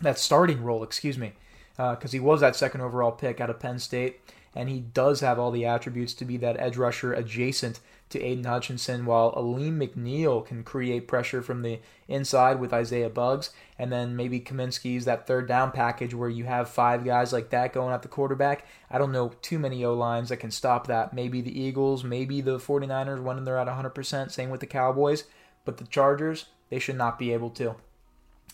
that 0.00 0.18
starting 0.18 0.62
role. 0.62 0.82
Excuse 0.82 1.16
me, 1.16 1.32
because 1.76 2.10
uh, 2.10 2.12
he 2.12 2.20
was 2.20 2.40
that 2.40 2.56
second 2.56 2.80
overall 2.80 3.12
pick 3.12 3.40
out 3.40 3.50
of 3.50 3.60
Penn 3.60 3.78
State, 3.78 4.20
and 4.54 4.68
he 4.68 4.80
does 4.80 5.20
have 5.20 5.38
all 5.38 5.50
the 5.50 5.64
attributes 5.64 6.14
to 6.14 6.24
be 6.24 6.36
that 6.38 6.58
edge 6.58 6.76
rusher 6.76 7.12
adjacent 7.12 7.78
to 8.12 8.22
Aidan 8.22 8.44
Hutchinson, 8.44 9.04
while 9.04 9.32
Alim 9.36 9.80
McNeill 9.80 10.46
can 10.46 10.62
create 10.62 11.08
pressure 11.08 11.42
from 11.42 11.62
the 11.62 11.80
inside 12.08 12.60
with 12.60 12.72
Isaiah 12.72 13.10
Buggs. 13.10 13.50
and 13.78 13.90
then 13.90 14.14
maybe 14.14 14.38
Cominsky's 14.38 15.04
that 15.06 15.26
third 15.26 15.48
down 15.48 15.72
package 15.72 16.14
where 16.14 16.28
you 16.28 16.44
have 16.44 16.68
five 16.68 17.04
guys 17.04 17.32
like 17.32 17.50
that 17.50 17.72
going 17.72 17.92
at 17.92 18.02
the 18.02 18.08
quarterback. 18.08 18.64
I 18.90 18.98
don't 18.98 19.12
know 19.12 19.32
too 19.42 19.58
many 19.58 19.84
O 19.84 19.94
lines 19.94 20.28
that 20.28 20.36
can 20.36 20.50
stop 20.52 20.86
that. 20.86 21.12
Maybe 21.12 21.40
the 21.40 21.60
Eagles, 21.60 22.04
maybe 22.04 22.40
the 22.40 22.58
49ers 22.58 23.22
when 23.22 23.44
they're 23.44 23.58
at 23.58 23.66
100%, 23.66 24.30
same 24.30 24.50
with 24.50 24.60
the 24.60 24.66
Cowboys, 24.66 25.24
but 25.64 25.78
the 25.78 25.86
Chargers, 25.86 26.46
they 26.70 26.78
should 26.78 26.96
not 26.96 27.18
be 27.18 27.32
able 27.32 27.50
to. 27.50 27.74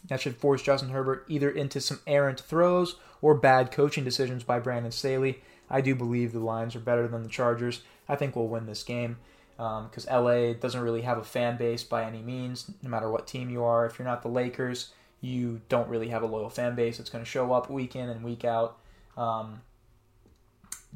That 0.09 0.21
should 0.21 0.37
force 0.37 0.63
Justin 0.63 0.91
Herbert 0.91 1.25
either 1.29 1.51
into 1.51 1.81
some 1.81 2.01
errant 2.07 2.41
throws 2.41 2.97
or 3.21 3.35
bad 3.35 3.73
coaching 3.73 4.05
decisions 4.05 4.45
by 4.45 4.61
Brandon 4.61 4.93
Staley. 4.93 5.43
I 5.69 5.81
do 5.81 5.95
believe 5.95 6.33
the 6.33 6.39
Lions 6.39 6.75
are 6.77 6.81
better 6.81 7.09
than 7.09 7.23
the 7.23 7.29
Chargers. 7.29 7.83
I 8.09 8.17
think 8.17 8.35
we'll 8.35 8.49
win 8.49 8.67
this 8.67 8.83
game 8.83 9.19
because 9.59 10.07
um, 10.09 10.25
LA 10.25 10.53
doesn't 10.53 10.81
really 10.81 11.03
have 11.03 11.19
a 11.19 11.25
fan 11.25 11.57
base 11.57 11.83
by 11.83 12.05
any 12.05 12.23
means, 12.23 12.71
no 12.81 12.89
matter 12.89 13.11
what 13.11 13.27
team 13.27 13.51
you 13.51 13.65
are. 13.65 13.87
If 13.87 13.99
you're 13.99 14.07
not 14.07 14.23
the 14.23 14.29
Lakers, 14.29 14.93
you 15.21 15.61
don't 15.69 15.89
really 15.89 16.09
have 16.11 16.23
a 16.23 16.27
loyal 16.27 16.49
fan 16.49 16.77
base. 16.77 17.01
It's 17.01 17.11
going 17.11 17.25
to 17.25 17.31
show 17.31 17.53
up 17.53 17.69
week 17.69 17.97
in 17.97 18.09
and 18.09 18.23
week 18.23 18.45
out. 18.45 18.79
Um, 19.17 19.63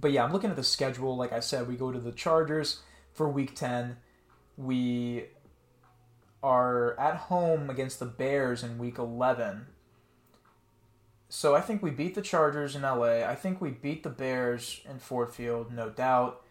but 0.01 0.13
yeah, 0.13 0.23
I'm 0.23 0.33
looking 0.33 0.51
at 0.51 0.55
the 0.55 0.63
schedule. 0.63 1.17
Like 1.17 1.33
I 1.33 1.41
said, 1.41 1.67
we 1.67 1.75
go 1.75 1.91
to 1.91 1.99
the 1.99 2.13
Chargers 2.13 2.83
for 3.13 3.29
week 3.29 3.57
10. 3.57 3.97
We 4.57 5.25
are 6.41 6.99
at 7.01 7.17
home 7.17 7.69
against 7.69 7.99
the 7.99 8.07
Bears 8.07 8.63
in 8.63 8.79
week 8.79 8.97
11. 8.97 9.67
So 11.29 11.57
I 11.57 11.61
think 11.63 11.83
we 11.83 11.91
beat 11.91 12.15
the 12.15 12.23
Chargers 12.23 12.77
in 12.77 12.83
LA. 12.83 13.25
I 13.25 13.35
think 13.35 13.61
we 13.61 13.71
beat 13.71 14.05
the 14.05 14.11
Bears 14.11 14.83
in 14.89 15.01
Ford 15.01 15.35
Field, 15.35 15.73
no 15.73 15.91
doubt 15.91 16.42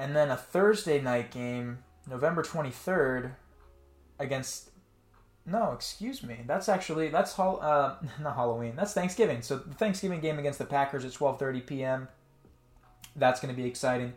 and 0.00 0.16
then 0.16 0.30
a 0.30 0.36
Thursday 0.36 0.98
night 0.98 1.30
game, 1.30 1.78
November 2.08 2.42
23rd, 2.42 3.32
against. 4.18 4.70
No, 5.44 5.72
excuse 5.72 6.22
me. 6.22 6.38
That's 6.46 6.68
actually 6.68 7.08
that's 7.08 7.38
uh, 7.38 7.96
not 8.20 8.34
Halloween. 8.34 8.74
That's 8.76 8.94
Thanksgiving. 8.94 9.42
So 9.42 9.58
the 9.58 9.74
Thanksgiving 9.74 10.20
game 10.20 10.38
against 10.38 10.58
the 10.58 10.64
Packers 10.64 11.04
at 11.04 11.12
12:30 11.12 11.66
p.m. 11.66 12.08
That's 13.14 13.40
going 13.40 13.54
to 13.54 13.60
be 13.60 13.68
exciting. 13.68 14.14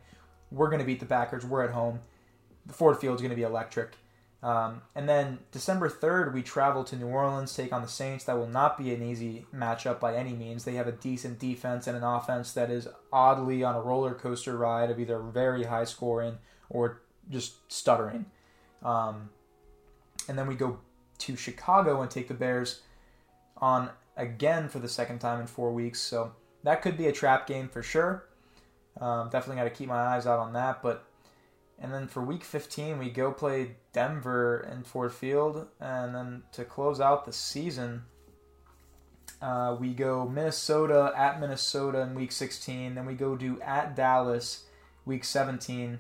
We're 0.51 0.67
going 0.69 0.79
to 0.79 0.85
beat 0.85 1.01
the 1.01 1.05
Packers. 1.05 1.45
We're 1.45 1.63
at 1.63 1.71
home. 1.71 1.99
The 2.65 2.73
Ford 2.73 2.97
Field's 2.97 3.21
going 3.21 3.31
to 3.31 3.35
be 3.35 3.43
electric. 3.43 3.95
Um, 4.43 4.81
and 4.93 5.07
then 5.07 5.39
December 5.53 5.89
3rd, 5.89 6.33
we 6.33 6.43
travel 6.43 6.83
to 6.83 6.97
New 6.97 7.07
Orleans, 7.07 7.55
take 7.55 7.71
on 7.71 7.81
the 7.81 7.87
Saints. 7.87 8.25
That 8.25 8.37
will 8.37 8.47
not 8.47 8.77
be 8.77 8.93
an 8.93 9.01
easy 9.01 9.45
matchup 9.55 10.01
by 10.01 10.15
any 10.15 10.33
means. 10.33 10.65
They 10.65 10.73
have 10.73 10.87
a 10.87 10.91
decent 10.91 11.39
defense 11.39 11.87
and 11.87 11.95
an 11.95 12.03
offense 12.03 12.51
that 12.51 12.69
is 12.69 12.89
oddly 13.13 13.63
on 13.63 13.75
a 13.75 13.81
roller 13.81 14.13
coaster 14.13 14.57
ride 14.57 14.91
of 14.91 14.99
either 14.99 15.17
very 15.19 15.63
high 15.63 15.85
scoring 15.85 16.39
or 16.69 17.01
just 17.29 17.71
stuttering. 17.71 18.25
Um, 18.83 19.29
and 20.27 20.37
then 20.37 20.47
we 20.47 20.55
go 20.55 20.79
to 21.19 21.37
Chicago 21.37 22.01
and 22.01 22.11
take 22.11 22.27
the 22.27 22.33
Bears 22.33 22.81
on 23.57 23.91
again 24.17 24.67
for 24.67 24.79
the 24.79 24.89
second 24.89 25.19
time 25.19 25.39
in 25.39 25.47
four 25.47 25.71
weeks. 25.71 26.01
So 26.01 26.33
that 26.63 26.81
could 26.81 26.97
be 26.97 27.07
a 27.07 27.13
trap 27.13 27.47
game 27.47 27.69
for 27.69 27.81
sure. 27.81 28.25
Um, 28.99 29.29
definitely 29.29 29.61
got 29.61 29.69
to 29.69 29.69
keep 29.69 29.87
my 29.87 29.95
eyes 29.95 30.27
out 30.27 30.39
on 30.39 30.51
that. 30.51 30.83
But 30.83 31.05
and 31.79 31.93
then 31.93 32.07
for 32.07 32.21
week 32.21 32.43
15, 32.43 32.97
we 32.97 33.09
go 33.09 33.31
play 33.31 33.75
Denver 33.91 34.67
in 34.71 34.83
Ford 34.83 35.13
Field. 35.13 35.67
And 35.79 36.15
then 36.15 36.43
to 36.53 36.63
close 36.63 37.01
out 37.01 37.25
the 37.25 37.33
season, 37.33 38.03
uh, 39.41 39.75
we 39.79 39.93
go 39.93 40.27
Minnesota 40.27 41.11
at 41.15 41.39
Minnesota 41.39 41.99
in 42.01 42.15
week 42.15 42.31
16. 42.31 42.95
Then 42.95 43.05
we 43.05 43.15
go 43.15 43.35
do 43.35 43.59
at 43.61 43.95
Dallas 43.95 44.65
week 45.05 45.23
17. 45.23 45.99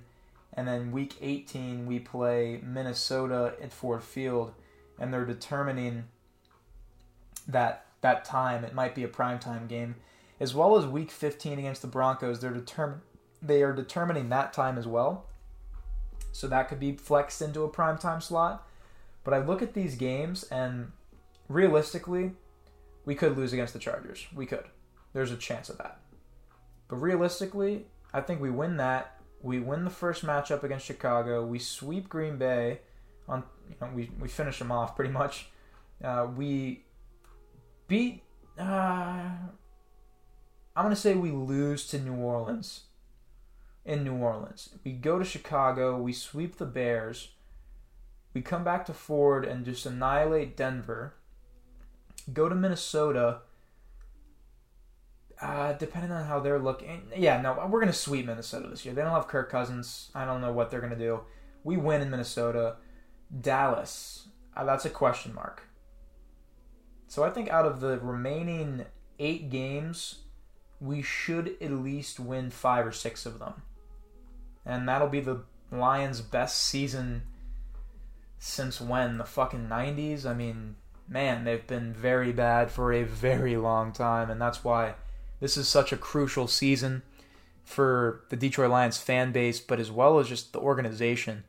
And 0.53 0.67
then 0.67 0.91
week 0.91 1.15
18, 1.19 1.85
we 1.85 1.99
play 1.99 2.61
Minnesota 2.63 3.55
at 3.61 3.73
Ford 3.73 4.03
Field. 4.03 4.53
And 4.99 5.13
they're 5.13 5.25
determining 5.25 6.05
that 7.47 7.87
that 8.01 8.23
time. 8.23 8.63
It 8.63 8.73
might 8.73 8.95
be 8.95 9.03
a 9.03 9.09
primetime 9.09 9.67
game. 9.67 9.95
As 10.39 10.53
well 10.53 10.77
as 10.77 10.85
week 10.85 11.09
15 11.09 11.59
against 11.59 11.81
the 11.81 11.87
Broncos, 11.87 12.39
they're 12.39 12.53
determined 12.53 13.01
they 13.41 13.63
are 13.63 13.73
determining 13.73 14.29
that 14.29 14.53
time 14.53 14.77
as 14.77 14.87
well 14.87 15.25
so 16.33 16.47
that 16.47 16.67
could 16.67 16.79
be 16.79 16.97
flexed 16.97 17.41
into 17.41 17.63
a 17.63 17.69
primetime 17.69 18.21
slot. 18.21 18.67
But 19.23 19.33
I 19.33 19.37
look 19.37 19.61
at 19.61 19.73
these 19.73 19.95
games, 19.95 20.43
and 20.43 20.91
realistically, 21.47 22.31
we 23.05 23.15
could 23.15 23.37
lose 23.37 23.53
against 23.53 23.71
the 23.71 23.79
Chargers. 23.79 24.27
We 24.35 24.45
could. 24.45 24.65
There's 25.13 25.31
a 25.31 25.37
chance 25.37 25.69
of 25.69 25.77
that. 25.77 25.99
But 26.89 26.97
realistically, 26.97 27.85
I 28.13 28.21
think 28.21 28.41
we 28.41 28.49
win 28.49 28.77
that. 28.77 29.21
We 29.41 29.59
win 29.59 29.85
the 29.85 29.91
first 29.91 30.25
matchup 30.25 30.63
against 30.63 30.85
Chicago. 30.85 31.45
We 31.45 31.59
sweep 31.59 32.09
Green 32.09 32.37
Bay. 32.37 32.81
On 33.29 33.43
you 33.69 33.75
know, 33.79 33.89
we 33.93 34.09
we 34.19 34.27
finish 34.27 34.59
them 34.59 34.71
off 34.71 34.95
pretty 34.95 35.11
much. 35.11 35.49
Uh, 36.03 36.27
we 36.35 36.83
beat. 37.87 38.23
Uh, 38.57 39.29
I'm 40.75 40.83
gonna 40.83 40.95
say 40.95 41.15
we 41.15 41.31
lose 41.31 41.87
to 41.87 41.99
New 41.99 42.15
Orleans 42.15 42.81
in 43.85 44.03
New 44.03 44.15
Orleans. 44.15 44.69
We 44.83 44.93
go 44.93 45.19
to 45.19 45.25
Chicago, 45.25 45.97
we 45.99 46.13
sweep 46.13 46.57
the 46.57 46.65
Bears, 46.65 47.29
we 48.33 48.41
come 48.41 48.63
back 48.63 48.85
to 48.85 48.93
Ford 48.93 49.45
and 49.45 49.65
just 49.65 49.85
annihilate 49.85 50.57
Denver, 50.57 51.15
go 52.31 52.49
to 52.49 52.55
Minnesota. 52.55 53.39
Uh, 55.41 55.73
depending 55.73 56.11
on 56.11 56.25
how 56.25 56.39
they're 56.39 56.59
looking, 56.59 57.01
yeah, 57.17 57.41
no, 57.41 57.67
we're 57.69 57.81
gonna 57.81 57.91
sweep 57.91 58.25
Minnesota 58.25 58.69
this 58.69 58.85
year. 58.85 58.93
They 58.93 59.01
don't 59.01 59.11
have 59.11 59.27
Kirk 59.27 59.49
Cousins. 59.49 60.09
I 60.15 60.23
don't 60.25 60.39
know 60.39 60.53
what 60.53 60.71
they're 60.71 60.79
gonna 60.79 60.95
do. 60.95 61.21
We 61.65 61.75
win 61.75 62.01
in 62.01 62.09
Minnesota. 62.09 62.77
Dallas, 63.41 64.27
uh, 64.55 64.63
that's 64.63 64.85
a 64.85 64.89
question 64.89 65.33
mark. 65.33 65.63
So 67.07 67.23
I 67.23 67.29
think 67.29 67.49
out 67.49 67.65
of 67.65 67.81
the 67.81 67.99
remaining 67.99 68.85
eight 69.19 69.49
games, 69.49 70.19
we 70.79 71.01
should 71.01 71.57
at 71.59 71.71
least 71.71 72.19
win 72.19 72.49
five 72.49 72.85
or 72.85 72.91
six 72.91 73.25
of 73.25 73.39
them 73.39 73.63
and 74.65 74.87
that'll 74.87 75.09
be 75.09 75.19
the 75.19 75.43
Lions' 75.71 76.21
best 76.21 76.61
season 76.61 77.23
since 78.39 78.79
when? 78.79 79.17
The 79.17 79.25
fucking 79.25 79.67
90s? 79.67 80.25
I 80.25 80.33
mean, 80.33 80.75
man, 81.07 81.43
they've 81.43 81.65
been 81.65 81.93
very 81.93 82.31
bad 82.31 82.71
for 82.71 82.91
a 82.91 83.03
very 83.03 83.57
long 83.57 83.91
time, 83.91 84.29
and 84.29 84.41
that's 84.41 84.63
why 84.63 84.95
this 85.39 85.57
is 85.57 85.67
such 85.67 85.91
a 85.91 85.97
crucial 85.97 86.47
season 86.47 87.03
for 87.63 88.23
the 88.29 88.35
Detroit 88.35 88.71
Lions 88.71 88.97
fan 88.97 89.31
base, 89.31 89.59
but 89.59 89.79
as 89.79 89.91
well 89.91 90.19
as 90.19 90.29
just 90.29 90.53
the 90.53 90.59
organization. 90.59 91.43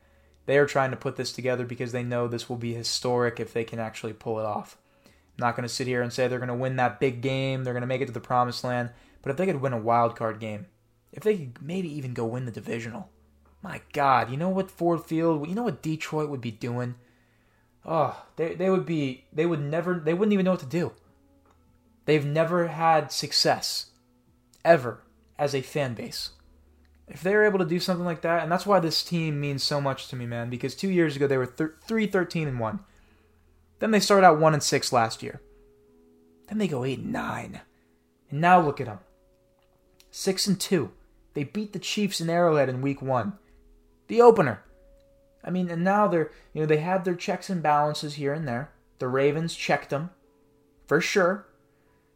They 0.46 0.58
are 0.58 0.66
trying 0.66 0.90
to 0.90 0.96
put 0.96 1.16
this 1.16 1.32
together 1.32 1.64
because 1.64 1.92
they 1.92 2.02
know 2.02 2.28
this 2.28 2.48
will 2.48 2.56
be 2.56 2.74
historic 2.74 3.40
if 3.40 3.52
they 3.52 3.64
can 3.64 3.78
actually 3.78 4.12
pull 4.12 4.38
it 4.38 4.44
off. 4.44 4.76
I'm 5.06 5.46
not 5.46 5.56
going 5.56 5.66
to 5.66 5.74
sit 5.74 5.86
here 5.86 6.02
and 6.02 6.12
say 6.12 6.28
they're 6.28 6.38
going 6.38 6.48
to 6.48 6.54
win 6.54 6.76
that 6.76 7.00
big 7.00 7.22
game, 7.22 7.64
they're 7.64 7.72
going 7.72 7.80
to 7.80 7.86
make 7.86 8.00
it 8.00 8.06
to 8.06 8.12
the 8.12 8.20
promised 8.20 8.62
land, 8.62 8.90
but 9.22 9.30
if 9.30 9.36
they 9.36 9.46
could 9.46 9.60
win 9.60 9.72
a 9.72 9.78
wild 9.78 10.16
card 10.16 10.38
game, 10.38 10.66
if 11.14 11.22
they 11.22 11.36
could 11.36 11.62
maybe 11.62 11.88
even 11.96 12.12
go 12.12 12.26
win 12.26 12.44
the 12.44 12.50
divisional, 12.50 13.08
My 13.62 13.80
God, 13.92 14.30
you 14.30 14.36
know 14.36 14.50
what 14.50 14.70
Ford 14.70 15.04
Field, 15.04 15.48
you 15.48 15.54
know 15.54 15.62
what 15.62 15.80
Detroit 15.80 16.28
would 16.28 16.42
be 16.42 16.50
doing? 16.50 16.96
Oh, 17.86 18.24
they 18.36 18.54
they 18.54 18.68
would 18.68 18.84
be 18.84 19.24
they 19.32 19.46
would 19.46 19.60
never 19.60 19.94
they 19.94 20.12
wouldn't 20.12 20.32
even 20.32 20.44
know 20.44 20.50
what 20.50 20.60
to 20.60 20.66
do. 20.66 20.92
They've 22.04 22.26
never 22.26 22.66
had 22.66 23.12
success 23.12 23.86
ever 24.64 25.00
as 25.38 25.54
a 25.54 25.62
fan 25.62 25.94
base. 25.94 26.30
If 27.06 27.22
they 27.22 27.34
were 27.34 27.44
able 27.44 27.58
to 27.58 27.64
do 27.64 27.80
something 27.80 28.04
like 28.04 28.22
that, 28.22 28.42
and 28.42 28.50
that's 28.50 28.66
why 28.66 28.80
this 28.80 29.02
team 29.02 29.40
means 29.40 29.62
so 29.62 29.80
much 29.80 30.08
to 30.08 30.16
me, 30.16 30.26
man, 30.26 30.48
because 30.48 30.74
2 30.74 30.88
years 30.88 31.16
ago 31.16 31.26
they 31.26 31.36
were 31.36 31.46
thir- 31.46 31.76
3 31.86 32.06
13 32.06 32.48
and 32.48 32.58
1. 32.58 32.80
Then 33.78 33.90
they 33.90 34.00
started 34.00 34.26
out 34.26 34.40
1 34.40 34.54
and 34.54 34.62
6 34.62 34.92
last 34.92 35.22
year. 35.22 35.40
Then 36.48 36.58
they 36.58 36.68
go 36.68 36.84
8 36.84 36.98
and 36.98 37.12
9. 37.12 37.60
And 38.30 38.40
now 38.40 38.60
look 38.60 38.80
at 38.80 38.86
them. 38.86 39.00
6 40.10 40.46
and 40.46 40.58
2. 40.58 40.90
They 41.34 41.44
beat 41.44 41.72
the 41.72 41.78
Chiefs 41.78 42.20
in 42.20 42.30
Arrowhead 42.30 42.68
in 42.68 42.80
week 42.80 43.02
1. 43.02 43.32
The 44.08 44.22
opener. 44.22 44.62
I 45.44 45.50
mean, 45.50 45.68
and 45.68 45.84
now 45.84 46.06
they're, 46.08 46.30
you 46.52 46.62
know, 46.62 46.66
they 46.66 46.78
had 46.78 47.04
their 47.04 47.14
checks 47.14 47.50
and 47.50 47.62
balances 47.62 48.14
here 48.14 48.32
and 48.32 48.48
there. 48.48 48.70
The 48.98 49.08
Ravens 49.08 49.54
checked 49.54 49.90
them 49.90 50.10
for 50.86 51.00
sure. 51.00 51.46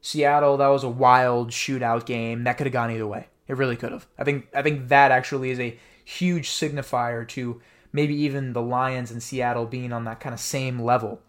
Seattle, 0.01 0.57
that 0.57 0.69
was 0.69 0.85
a 0.85 0.89
wild 0.89 1.51
shootout 1.51 2.07
game. 2.07 2.45
That 2.45 2.57
could 2.57 2.67
have 2.67 2.73
gone 2.73 2.91
either 2.91 3.07
way. 3.07 3.27
It 3.49 3.57
really 3.57 3.77
could 3.77 3.93
have. 3.93 4.07
I 4.19 4.25
think 4.25 4.49
I 4.55 4.63
think 4.63 4.89
that 4.89 5.11
actually 5.11 5.51
is 5.51 5.59
a 5.59 5.79
huge 6.05 6.49
signifier 6.49 7.27
to 7.29 7.61
maybe 7.93 8.15
even 8.15 8.53
the 8.53 8.63
Lions 8.63 9.11
and 9.11 9.23
Seattle 9.23 9.67
being 9.67 9.93
on 9.93 10.05
that 10.05 10.21
kind 10.21 10.35
of 10.35 10.41
same 10.41 10.79
level. 10.79 11.21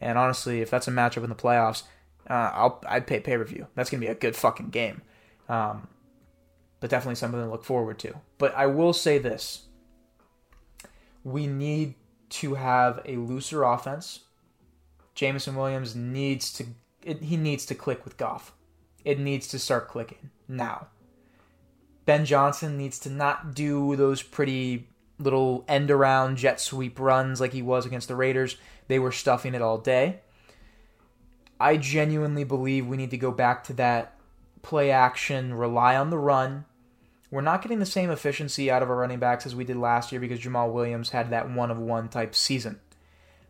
And 0.00 0.16
honestly, 0.16 0.60
if 0.60 0.70
that's 0.70 0.88
a 0.88 0.92
matchup 0.92 1.24
in 1.24 1.30
the 1.30 1.36
playoffs, 1.36 1.82
uh, 2.30 2.50
I'll 2.54 2.82
I'd 2.88 3.06
pay 3.06 3.20
pay 3.20 3.36
per 3.36 3.44
view. 3.44 3.66
That's 3.74 3.90
gonna 3.90 4.00
be 4.00 4.06
a 4.06 4.14
good 4.14 4.36
fucking 4.36 4.70
game. 4.70 5.02
Um, 5.48 5.88
but 6.80 6.90
definitely 6.90 7.16
something 7.16 7.40
to 7.40 7.50
look 7.50 7.64
forward 7.64 7.98
to. 8.00 8.14
But 8.38 8.54
I 8.54 8.66
will 8.66 8.92
say 8.92 9.18
this: 9.18 9.66
we 11.24 11.46
need 11.46 11.94
to 12.30 12.54
have 12.54 13.00
a 13.04 13.16
looser 13.16 13.62
offense. 13.64 14.20
Jameson 15.14 15.56
Williams 15.56 15.96
needs 15.96 16.52
to 16.54 16.66
it, 17.02 17.22
he 17.22 17.36
needs 17.36 17.66
to 17.66 17.74
click 17.74 18.04
with 18.04 18.16
Goff. 18.16 18.52
It 19.04 19.18
needs 19.18 19.48
to 19.48 19.58
start 19.58 19.88
clicking 19.88 20.30
now. 20.46 20.88
Ben 22.04 22.24
Johnson 22.24 22.76
needs 22.76 22.98
to 23.00 23.10
not 23.10 23.54
do 23.54 23.96
those 23.96 24.22
pretty 24.22 24.88
little 25.18 25.64
end 25.68 25.90
around 25.90 26.36
jet 26.36 26.60
sweep 26.60 26.98
runs 26.98 27.40
like 27.40 27.52
he 27.52 27.62
was 27.62 27.84
against 27.84 28.08
the 28.08 28.14
Raiders. 28.14 28.56
They 28.86 28.98
were 28.98 29.12
stuffing 29.12 29.54
it 29.54 29.62
all 29.62 29.78
day. 29.78 30.20
I 31.60 31.76
genuinely 31.76 32.44
believe 32.44 32.86
we 32.86 32.96
need 32.96 33.10
to 33.10 33.18
go 33.18 33.30
back 33.30 33.64
to 33.64 33.72
that 33.74 34.16
play 34.62 34.90
action, 34.90 35.54
rely 35.54 35.96
on 35.96 36.10
the 36.10 36.18
run. 36.18 36.64
We're 37.30 37.42
not 37.42 37.62
getting 37.62 37.78
the 37.78 37.86
same 37.86 38.10
efficiency 38.10 38.70
out 38.70 38.82
of 38.82 38.88
our 38.88 38.96
running 38.96 39.18
backs 39.18 39.44
as 39.44 39.54
we 39.54 39.64
did 39.64 39.76
last 39.76 40.12
year 40.12 40.20
because 40.20 40.40
Jamaal 40.40 40.72
Williams 40.72 41.10
had 41.10 41.30
that 41.30 41.50
one 41.50 41.70
of 41.70 41.78
one 41.78 42.08
type 42.08 42.34
season. 42.34 42.80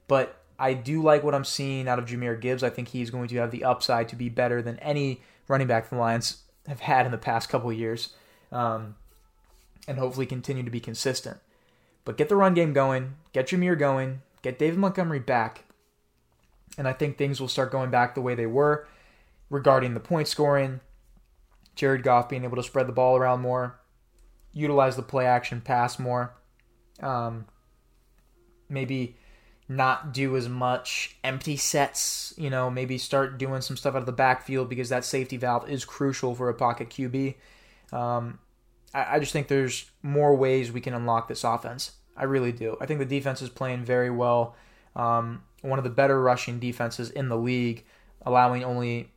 But 0.09 0.39
I 0.59 0.75
do 0.75 1.03
like 1.03 1.23
what 1.23 1.35
I'm 1.35 1.45
seeing 1.45 1.87
out 1.87 1.99
of 1.99 2.07
Jahmyr 2.07 2.41
Gibbs. 2.41 2.65
I 2.65 2.71
think 2.71 2.89
he's 2.89 3.11
going 3.11 3.29
to 3.29 3.37
have 3.37 3.53
the 3.53 3.65
upside 3.65 4.09
to 4.09 4.17
be 4.17 4.29
better 4.29 4.61
than 4.61 4.79
any 4.81 5.21
running 5.47 5.69
back 5.69 5.89
the 5.89 5.97
Lions 5.97 6.43
have 6.67 6.81
had 6.81 7.07
in 7.07 7.13
the 7.13 7.19
past 7.19 7.49
couple 7.49 7.73
years, 7.73 8.15
um, 8.51 8.97
and 9.87 9.99
hopefully 9.99 10.27
continue 10.27 10.63
to 10.63 10.71
be 10.71 10.81
consistent. 10.81 11.39
But 12.05 12.17
get 12.17 12.29
the 12.29 12.37
run 12.37 12.55
game 12.55 12.73
going, 12.73 13.15
get 13.33 13.49
Jahmyr 13.49 13.79
going, 13.79 14.23
get 14.43 14.59
David 14.59 14.79
Montgomery 14.79 15.21
back, 15.21 15.65
and 16.77 16.89
I 16.89 16.93
think 16.93 17.17
things 17.17 17.41
will 17.41 17.49
start 17.49 17.71
going 17.71 17.91
back 17.91 18.15
the 18.15 18.21
way 18.21 18.35
they 18.35 18.47
were 18.47 18.87
regarding 19.51 19.95
the 19.95 20.01
point 20.01 20.29
scoring. 20.29 20.81
Jared 21.79 22.03
Goff 22.03 22.29
being 22.29 22.43
able 22.43 22.57
to 22.57 22.63
spread 22.65 22.89
the 22.89 22.93
ball 22.93 23.17
around 23.17 23.41
more, 23.41 23.79
utilize 24.53 24.97
the 24.97 25.03
play 25.03 25.27
action 25.27 25.61
pass 25.61 25.97
more, 25.97 26.35
um, 27.01 27.47
maybe 28.69 29.17
not 29.69 30.13
do 30.13 30.37
as 30.37 30.49
much 30.49 31.17
empty 31.23 31.57
sets, 31.57 32.35
you 32.37 32.51
know, 32.51 32.69
maybe 32.69 32.99
start 32.99 33.39
doing 33.39 33.61
some 33.61 33.77
stuff 33.77 33.95
out 33.95 34.01
of 34.01 34.07
the 34.07 34.13
backfield 34.13 34.69
because 34.69 34.89
that 34.89 35.05
safety 35.05 35.37
valve 35.37 35.71
is 35.71 35.85
crucial 35.85 36.35
for 36.35 36.49
a 36.49 36.55
pocket 36.55 36.91
QB. 36.91 37.37
Um, 37.93 38.41
I, 38.93 39.15
I, 39.15 39.19
just 39.21 39.33
think 39.33 39.47
there's 39.47 39.89
more 40.03 40.35
ways 40.35 40.73
we 40.73 40.81
can 40.81 40.95
unlock 40.95 41.29
this 41.29 41.45
offense. 41.45 41.93
I 42.17 42.25
really 42.25 42.51
do. 42.51 42.77
I 42.81 42.87
think 42.87 42.99
the 42.99 43.07
defense 43.07 43.41
is 43.41 43.51
playing 43.51 43.85
very 43.85 44.11
well. 44.11 44.57
Um, 44.97 45.45
one 45.63 45.79
of 45.79 45.85
the 45.85 45.91
better 45.91 46.21
rushing 46.21 46.59
defenses 46.59 47.09
in 47.09 47.29
the 47.29 47.37
league, 47.37 47.85
allowing 48.27 48.65
only 48.65 49.13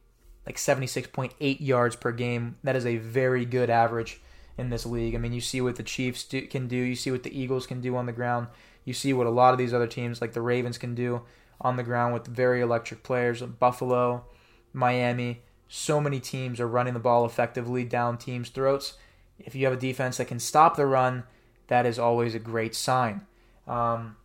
like 0.51 0.57
76.8 0.57 1.61
yards 1.61 1.95
per 1.95 2.11
game. 2.11 2.57
That 2.61 2.75
is 2.75 2.85
a 2.85 2.97
very 2.97 3.45
good 3.45 3.69
average 3.69 4.19
in 4.57 4.69
this 4.69 4.85
league. 4.85 5.15
I 5.15 5.17
mean, 5.17 5.31
you 5.31 5.39
see 5.39 5.61
what 5.61 5.77
the 5.77 5.83
Chiefs 5.83 6.25
do, 6.25 6.45
can 6.45 6.67
do, 6.67 6.75
you 6.75 6.95
see 6.95 7.09
what 7.09 7.23
the 7.23 7.39
Eagles 7.39 7.65
can 7.65 7.79
do 7.79 7.95
on 7.95 8.05
the 8.05 8.11
ground. 8.11 8.47
You 8.83 8.93
see 8.93 9.13
what 9.13 9.27
a 9.27 9.29
lot 9.29 9.53
of 9.53 9.57
these 9.57 9.73
other 9.73 9.87
teams, 9.87 10.19
like 10.19 10.33
the 10.33 10.41
Ravens, 10.41 10.77
can 10.77 10.93
do 10.93 11.21
on 11.61 11.77
the 11.77 11.83
ground 11.83 12.13
with 12.13 12.27
very 12.27 12.59
electric 12.59 13.01
players. 13.01 13.41
Buffalo, 13.41 14.25
Miami, 14.73 15.41
so 15.69 16.01
many 16.01 16.19
teams 16.19 16.59
are 16.59 16.67
running 16.67 16.93
the 16.93 16.99
ball 16.99 17.25
effectively 17.25 17.85
down 17.85 18.17
teams' 18.17 18.49
throats. 18.49 18.97
If 19.39 19.55
you 19.55 19.65
have 19.67 19.75
a 19.75 19.79
defense 19.79 20.17
that 20.17 20.27
can 20.27 20.39
stop 20.39 20.75
the 20.75 20.85
run, 20.85 21.23
that 21.67 21.85
is 21.85 21.97
always 21.97 22.35
a 22.35 22.39
great 22.39 22.75
sign. 22.75 23.21
Um, 23.69 24.17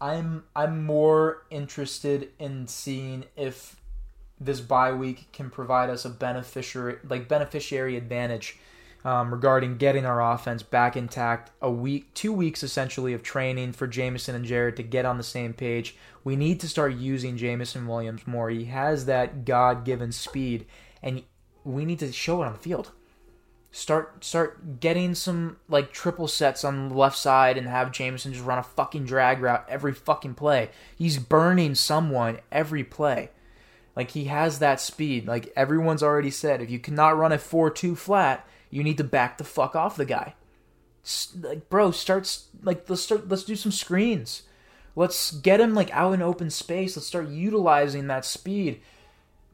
I'm 0.00 0.44
I'm 0.54 0.84
more 0.84 1.44
interested 1.50 2.28
in 2.38 2.68
seeing 2.68 3.24
if 3.36 3.74
this 4.40 4.60
bye 4.60 4.92
week 4.92 5.30
can 5.32 5.50
provide 5.50 5.90
us 5.90 6.04
a 6.04 6.10
beneficiary 6.10 6.98
like 7.08 7.28
beneficiary 7.28 7.96
advantage 7.96 8.58
um, 9.04 9.32
regarding 9.32 9.76
getting 9.76 10.04
our 10.04 10.32
offense 10.32 10.62
back 10.62 10.96
intact. 10.96 11.50
A 11.62 11.70
week, 11.70 12.12
two 12.14 12.32
weeks 12.32 12.62
essentially 12.62 13.12
of 13.12 13.22
training 13.22 13.72
for 13.72 13.86
Jameson 13.86 14.34
and 14.34 14.44
Jared 14.44 14.76
to 14.76 14.82
get 14.82 15.04
on 15.04 15.18
the 15.18 15.22
same 15.22 15.52
page. 15.52 15.96
We 16.24 16.36
need 16.36 16.60
to 16.60 16.68
start 16.68 16.94
using 16.94 17.36
Jameson 17.36 17.86
Williams 17.86 18.26
more. 18.26 18.50
He 18.50 18.66
has 18.66 19.06
that 19.06 19.44
God 19.44 19.84
given 19.84 20.12
speed, 20.12 20.66
and 21.02 21.22
we 21.64 21.84
need 21.84 22.00
to 22.00 22.12
show 22.12 22.42
it 22.42 22.46
on 22.46 22.52
the 22.52 22.58
field. 22.58 22.92
Start 23.70 24.24
start 24.24 24.80
getting 24.80 25.14
some 25.14 25.58
like 25.68 25.92
triple 25.92 26.26
sets 26.26 26.64
on 26.64 26.88
the 26.88 26.94
left 26.94 27.18
side 27.18 27.58
and 27.58 27.68
have 27.68 27.92
Jameson 27.92 28.32
just 28.32 28.44
run 28.44 28.58
a 28.58 28.62
fucking 28.62 29.04
drag 29.04 29.40
route 29.40 29.66
every 29.68 29.92
fucking 29.92 30.34
play. 30.34 30.70
He's 30.96 31.18
burning 31.18 31.74
someone 31.74 32.40
every 32.50 32.82
play. 32.82 33.28
Like 33.98 34.12
he 34.12 34.26
has 34.26 34.60
that 34.60 34.80
speed. 34.80 35.26
Like 35.26 35.52
everyone's 35.56 36.04
already 36.04 36.30
said, 36.30 36.62
if 36.62 36.70
you 36.70 36.78
cannot 36.78 37.18
run 37.18 37.32
a 37.32 37.36
4-2 37.36 37.98
flat, 37.98 38.46
you 38.70 38.84
need 38.84 38.96
to 38.98 39.04
back 39.04 39.38
the 39.38 39.44
fuck 39.44 39.74
off 39.74 39.96
the 39.96 40.04
guy. 40.04 40.34
Like, 41.40 41.68
bro, 41.68 41.90
starts 41.90 42.46
like 42.62 42.88
let's 42.88 43.02
start. 43.02 43.28
Let's 43.28 43.42
do 43.42 43.56
some 43.56 43.72
screens. 43.72 44.42
Let's 44.94 45.32
get 45.32 45.60
him 45.60 45.74
like 45.74 45.90
out 45.90 46.12
in 46.12 46.22
open 46.22 46.48
space. 46.50 46.96
Let's 46.96 47.08
start 47.08 47.28
utilizing 47.28 48.06
that 48.06 48.24
speed 48.24 48.82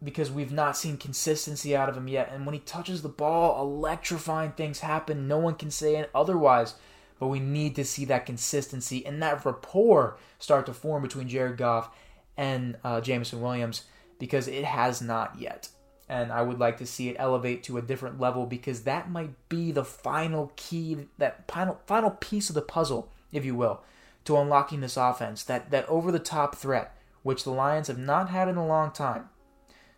because 0.03 0.31
we've 0.31 0.53
not 0.53 0.77
seen 0.77 0.99
consistency 0.99 1.75
out 1.75 1.89
of 1.89 1.97
him 1.97 2.07
yet. 2.09 2.31
And 2.31 2.45
when 2.45 2.53
he 2.53 2.61
touches 2.61 3.01
the 3.01 3.09
ball, 3.09 3.63
electrifying 3.63 4.53
things 4.53 4.81
happen. 4.81 5.27
No 5.27 5.39
one 5.39 5.55
can 5.55 5.71
say 5.71 5.97
it 5.97 6.11
otherwise. 6.15 6.75
But 7.19 7.29
we 7.29 7.41
need 7.41 7.77
to 7.77 7.85
see 7.85 8.05
that 8.07 8.27
consistency 8.27 9.07
and 9.07 9.23
that 9.23 9.47
rapport 9.47 10.19
start 10.39 10.67
to 10.67 10.75
form 10.75 11.03
between 11.03 11.29
Jared 11.29 11.57
Goff 11.57 11.89
and 12.37 12.77
uh, 12.85 13.01
Jameson 13.01 13.41
Williams 13.41 13.85
because 14.18 14.48
it 14.48 14.64
has 14.64 15.03
not 15.03 15.38
yet 15.38 15.68
and 16.09 16.31
I 16.31 16.42
would 16.42 16.59
like 16.59 16.79
to 16.79 16.87
see 16.87 17.09
it 17.09 17.16
elevate 17.18 17.62
to 17.64 17.79
a 17.79 17.83
different 17.83 18.20
level 18.20 18.46
because 18.46 18.83
that 18.83 19.11
might 19.11 19.48
be 19.48 19.72
the 19.72 19.85
final 19.85 20.53
key, 20.57 21.09
that 21.18 21.50
final 21.50 21.81
final 21.87 22.11
piece 22.11 22.48
of 22.48 22.55
the 22.55 22.62
puzzle, 22.62 23.11
if 23.33 23.44
you 23.44 23.55
will, 23.55 23.81
to 24.27 24.37
unlocking 24.37 24.81
this 24.81 24.96
offense. 24.96 25.42
That 25.44 25.70
that 25.70 25.88
over 25.88 26.12
the 26.12 26.18
top 26.18 26.57
threat, 26.57 26.94
which 27.22 27.44
the 27.44 27.50
Lions 27.50 27.88
have 27.88 27.98
not 27.98 28.29
had 28.29 28.48
in 28.48 28.57
a 28.57 28.66
long 28.66 28.90
time. 28.90 29.31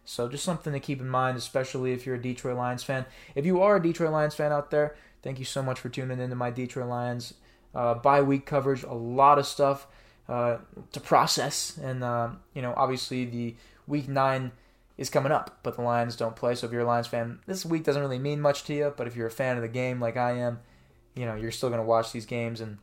So 0.04 0.28
just 0.28 0.44
something 0.44 0.72
to 0.72 0.78
keep 0.78 1.00
in 1.00 1.08
mind, 1.08 1.36
especially 1.36 1.92
if 1.92 2.06
you're 2.06 2.14
a 2.14 2.22
Detroit 2.22 2.56
Lions 2.56 2.84
fan. 2.84 3.06
If 3.34 3.44
you 3.44 3.60
are 3.60 3.76
a 3.76 3.82
Detroit 3.82 4.12
Lions 4.12 4.36
fan 4.36 4.52
out 4.52 4.70
there, 4.70 4.94
thank 5.22 5.40
you 5.40 5.44
so 5.44 5.62
much 5.62 5.80
for 5.80 5.88
tuning 5.88 6.20
into 6.20 6.36
my 6.36 6.50
Detroit 6.50 6.88
Lions 6.88 7.34
uh, 7.74 7.94
bye 7.94 8.22
week 8.22 8.46
coverage. 8.46 8.84
A 8.84 8.94
lot 8.94 9.40
of 9.40 9.46
stuff 9.46 9.88
uh, 10.28 10.58
to 10.92 11.00
process, 11.00 11.76
and 11.82 12.04
uh, 12.04 12.30
you 12.54 12.62
know, 12.62 12.72
obviously 12.76 13.24
the 13.24 13.56
week 13.86 14.08
nine 14.08 14.52
is 14.96 15.10
coming 15.10 15.32
up, 15.32 15.58
but 15.62 15.76
the 15.76 15.82
Lions 15.82 16.16
don't 16.16 16.36
play. 16.36 16.54
So 16.54 16.66
if 16.66 16.72
you're 16.72 16.82
a 16.82 16.86
Lions 16.86 17.06
fan, 17.06 17.40
this 17.46 17.66
week 17.66 17.84
doesn't 17.84 18.00
really 18.00 18.18
mean 18.18 18.40
much 18.40 18.64
to 18.64 18.74
you. 18.74 18.94
But 18.96 19.06
if 19.06 19.16
you're 19.16 19.26
a 19.26 19.30
fan 19.30 19.56
of 19.56 19.62
the 19.62 19.68
game 19.68 20.00
like 20.00 20.16
I 20.16 20.32
am, 20.32 20.60
you 21.14 21.26
know 21.26 21.34
you're 21.34 21.50
still 21.50 21.68
going 21.68 21.80
to 21.80 21.86
watch 21.86 22.12
these 22.12 22.26
games 22.26 22.60
and 22.60 22.78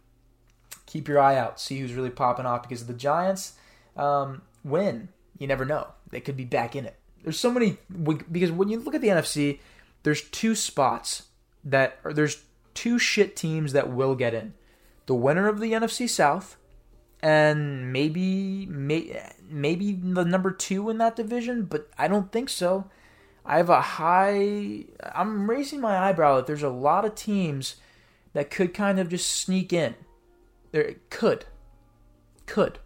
keep 0.85 1.07
your 1.07 1.19
eye 1.19 1.35
out, 1.35 1.59
see 1.59 1.79
who's 1.79 1.93
really 1.93 2.09
popping 2.09 2.45
off. 2.45 2.63
Because 2.63 2.85
the 2.85 2.93
Giants 2.93 3.53
um, 3.95 4.41
win, 4.63 5.09
you 5.37 5.47
never 5.47 5.65
know. 5.65 5.87
They 6.09 6.21
could 6.21 6.37
be 6.37 6.45
back 6.45 6.75
in 6.75 6.85
it. 6.85 6.97
There's 7.23 7.39
so 7.39 7.51
many 7.51 7.77
because 8.31 8.51
when 8.51 8.69
you 8.69 8.79
look 8.79 8.95
at 8.95 9.01
the 9.01 9.07
NFC, 9.07 9.59
there's 10.03 10.21
two 10.29 10.55
spots 10.55 11.23
that 11.63 11.97
are 12.03 12.13
there's 12.13 12.43
two 12.73 12.99
shit 12.99 13.35
teams 13.35 13.73
that 13.73 13.89
will 13.89 14.15
get 14.15 14.33
in. 14.33 14.53
The 15.05 15.15
winner 15.15 15.47
of 15.47 15.59
the 15.59 15.71
NFC 15.71 16.09
South 16.09 16.57
and 17.23 17.93
maybe 17.93 18.65
may, 18.65 19.23
maybe 19.49 19.93
the 19.93 20.25
number 20.25 20.51
two 20.51 20.89
in 20.89 20.97
that 20.97 21.15
division, 21.15 21.63
but 21.63 21.89
I 21.97 22.09
don't 22.09 22.33
think 22.33 22.49
so. 22.49 22.89
I 23.45 23.57
have 23.57 23.69
a 23.69 23.81
high. 23.81 24.83
I'm 25.15 25.49
raising 25.49 25.79
my 25.79 25.97
eyebrow 25.97 26.35
that 26.35 26.47
there's 26.47 26.63
a 26.63 26.69
lot 26.69 27.05
of 27.05 27.15
teams 27.15 27.77
that 28.33 28.51
could 28.51 28.73
kind 28.73 28.99
of 28.99 29.07
just 29.07 29.29
sneak 29.29 29.71
in. 29.71 29.95
There 30.73 30.95
could. 31.09 31.45
Could. 32.45 32.79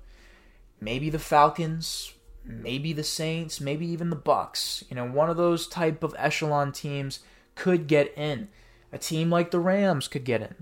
Maybe 0.80 1.10
the 1.10 1.19
Falcons, 1.19 2.13
maybe 2.45 2.93
the 2.93 3.04
Saints, 3.04 3.60
maybe 3.60 3.88
even 3.88 4.12
the 4.12 4.15
Bucs. 4.15 4.84
You 4.88 4.95
know, 4.97 5.06
one 5.08 5.32
of 5.32 5.38
those 5.38 5.67
type 5.67 6.04
of 6.04 6.13
echelon 6.15 6.71
teams 6.71 7.21
could 7.56 7.88
get 7.88 8.15
in. 8.15 8.50
A 8.93 9.00
team 9.00 9.32
like 9.32 9.50
the 9.50 9.60
Rams 9.60 10.08
could 10.08 10.26
get 10.26 10.41
in. 10.41 10.56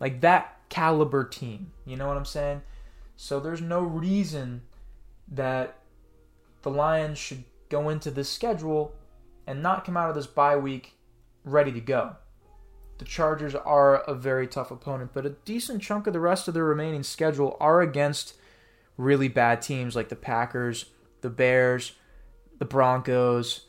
Like 0.00 0.20
that 0.20 0.58
caliber 0.68 1.24
team. 1.24 1.72
You 1.86 1.96
know 1.96 2.06
what 2.06 2.18
I'm 2.18 2.26
saying? 2.26 2.60
So 3.22 3.38
there's 3.38 3.60
no 3.60 3.82
reason 3.82 4.62
that 5.28 5.78
the 6.62 6.70
Lions 6.70 7.18
should 7.18 7.44
go 7.68 7.88
into 7.88 8.10
this 8.10 8.28
schedule 8.28 8.96
and 9.46 9.62
not 9.62 9.84
come 9.84 9.96
out 9.96 10.08
of 10.08 10.16
this 10.16 10.26
bye 10.26 10.56
week 10.56 10.94
ready 11.44 11.70
to 11.70 11.80
go. 11.80 12.16
The 12.98 13.04
Chargers 13.04 13.54
are 13.54 13.98
a 14.00 14.12
very 14.12 14.48
tough 14.48 14.72
opponent, 14.72 15.12
but 15.14 15.24
a 15.24 15.36
decent 15.44 15.82
chunk 15.82 16.08
of 16.08 16.14
the 16.14 16.18
rest 16.18 16.48
of 16.48 16.54
their 16.54 16.64
remaining 16.64 17.04
schedule 17.04 17.56
are 17.60 17.80
against 17.80 18.34
really 18.96 19.28
bad 19.28 19.62
teams 19.62 19.94
like 19.94 20.08
the 20.08 20.16
Packers, 20.16 20.86
the 21.20 21.30
Bears, 21.30 21.92
the 22.58 22.64
Broncos. 22.64 23.66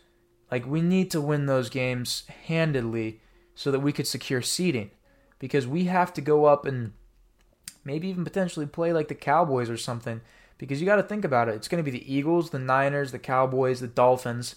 Like, 0.50 0.66
we 0.66 0.82
need 0.82 1.12
to 1.12 1.22
win 1.22 1.46
those 1.46 1.70
games 1.70 2.24
handedly 2.48 3.22
so 3.54 3.70
that 3.70 3.82
we 3.82 3.94
could 3.94 4.08
secure 4.08 4.42
seeding 4.42 4.89
because 5.38 5.68
we 5.68 5.84
have 5.84 6.12
to 6.13 6.22
go 6.22 6.46
up 6.46 6.66
and 6.66 6.94
maybe 7.84 8.08
even 8.08 8.24
potentially 8.24 8.65
play 8.65 8.93
like 8.93 9.08
the 9.08 9.15
Cowboys 9.15 9.69
or 9.69 9.78
something 9.78 10.22
because 10.58 10.80
you 10.80 10.86
got 10.86 10.96
to 10.98 11.04
think 11.04 11.26
about 11.26 11.50
it. 11.50 11.56
It's 11.56 11.67
going 11.67 11.84
to 11.84 11.91
be 11.91 11.98
the 11.98 12.13
Eagles, 12.13 12.50
the 12.50 12.60
Niners, 12.60 13.12
the 13.12 13.19
Cowboys, 13.19 13.80
the 13.80 13.88
Dolphins, 13.88 14.56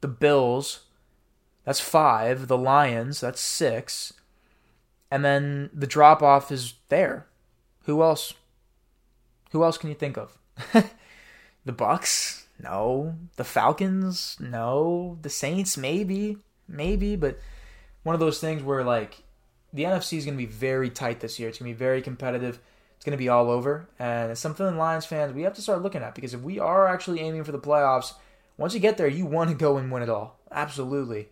the 0.00 0.08
Bills. 0.08 0.80
That's 1.64 1.80
five. 1.80 2.48
The 2.48 2.56
Lions. 2.56 3.20
That's 3.20 3.40
six. 3.40 4.12
And 5.10 5.24
then 5.24 5.70
the 5.72 5.86
drop 5.86 6.22
off 6.22 6.50
is 6.50 6.74
there. 6.88 7.26
Who 7.84 8.02
else? 8.02 8.34
Who 9.52 9.62
else 9.62 9.78
can 9.78 9.88
you 9.88 9.94
think 9.94 10.16
of? 10.16 10.38
the 10.72 11.72
Bucs? 11.72 12.44
No. 12.62 13.16
The 13.36 13.44
Falcons? 13.44 14.36
No. 14.40 15.18
The 15.22 15.30
Saints? 15.30 15.76
Maybe. 15.76 16.38
Maybe. 16.68 17.16
But 17.16 17.38
one 18.02 18.14
of 18.14 18.20
those 18.20 18.40
things 18.40 18.62
where, 18.62 18.84
like, 18.84 19.22
the 19.72 19.84
NFC 19.84 20.18
is 20.18 20.24
going 20.24 20.36
to 20.36 20.44
be 20.44 20.50
very 20.50 20.90
tight 20.90 21.20
this 21.20 21.38
year. 21.38 21.48
It's 21.48 21.58
going 21.58 21.70
to 21.70 21.74
be 21.74 21.78
very 21.78 22.02
competitive. 22.02 22.60
It's 22.96 23.04
going 23.04 23.16
to 23.16 23.22
be 23.22 23.28
all 23.28 23.50
over. 23.50 23.88
And 23.98 24.32
it's 24.32 24.40
something 24.40 24.76
Lions 24.76 25.04
fans 25.04 25.32
we 25.32 25.42
have 25.42 25.54
to 25.54 25.62
start 25.62 25.82
looking 25.82 26.02
at 26.02 26.14
because 26.14 26.34
if 26.34 26.40
we 26.40 26.58
are 26.58 26.88
actually 26.88 27.20
aiming 27.20 27.44
for 27.44 27.52
the 27.52 27.58
playoffs, 27.58 28.14
once 28.56 28.74
you 28.74 28.80
get 28.80 28.96
there, 28.96 29.08
you 29.08 29.26
want 29.26 29.50
to 29.50 29.56
go 29.56 29.76
and 29.76 29.92
win 29.92 30.02
it 30.02 30.08
all. 30.08 30.38
Absolutely. 30.50 31.28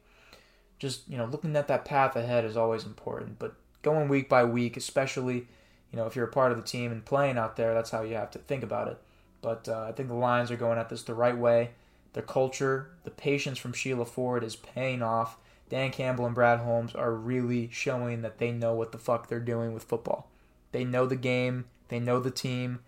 Just, 0.79 1.09
you 1.09 1.17
know, 1.17 1.25
looking 1.25 1.57
at 1.57 1.69
that 1.69 1.85
path 1.85 2.17
ahead 2.17 2.45
is 2.45 2.57
always 2.57 2.85
important. 2.85 3.39
But 3.39 3.55
going 3.83 4.09
week 4.09 4.29
by 4.29 4.45
week, 4.45 4.77
especially, 4.77 5.47
you 5.91 5.97
know, 5.97 6.07
if 6.07 6.17
you're 6.17 6.27
a 6.27 6.33
part 6.33 6.53
of 6.53 6.59
the 6.59 6.65
team 6.65 6.93
and 6.93 7.05
playing 7.05 7.39
out 7.39 7.57
there, 7.57 7.73
that's 7.73 7.91
how 7.91 8.03
you 8.03 8.15
have 8.17 8.31
to 8.33 8.39
think 8.39 8.63
about 8.63 8.89
it. 8.89 8.99
But 9.41 9.69
uh, 9.69 9.87
I 9.89 9.93
think 9.93 10.09
the 10.09 10.15
Lions 10.15 10.51
are 10.51 10.57
going 10.57 10.79
at 10.79 10.89
this 10.89 11.03
the 11.03 11.15
right 11.15 11.37
way. 11.37 11.71
Their 12.15 12.23
culture, 12.23 12.91
the 13.05 13.11
patience 13.11 13.59
from 13.59 13.73
Sheila 13.73 14.07
Ford 14.07 14.45
is 14.45 14.57
paying 14.57 15.03
off. 15.03 15.37
Dan 15.71 15.91
Campbell 15.91 16.27
and 16.27 16.35
Brad 16.35 16.61
Holmes 16.61 16.95
are 16.95 17.13
really 17.13 17.69
showing 17.73 18.23
that 18.23 18.39
they 18.39 18.53
know 18.53 18.75
what 18.75 18.93
the 18.93 18.99
fuck 18.99 19.29
they're 19.29 19.41
doing 19.41 19.73
with 19.73 19.85
football. 19.85 20.31
They 20.73 20.85
know 20.85 21.07
the 21.07 21.17
game, 21.17 21.67
they 21.89 22.01
know 22.01 22.21
the 22.21 22.31
team, 22.31 22.81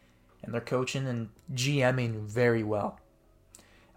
and 0.42 0.52
they're 0.52 0.60
coaching 0.60 1.06
and 1.06 1.30
GMing 1.54 2.22
very 2.22 2.62
well. 2.62 3.00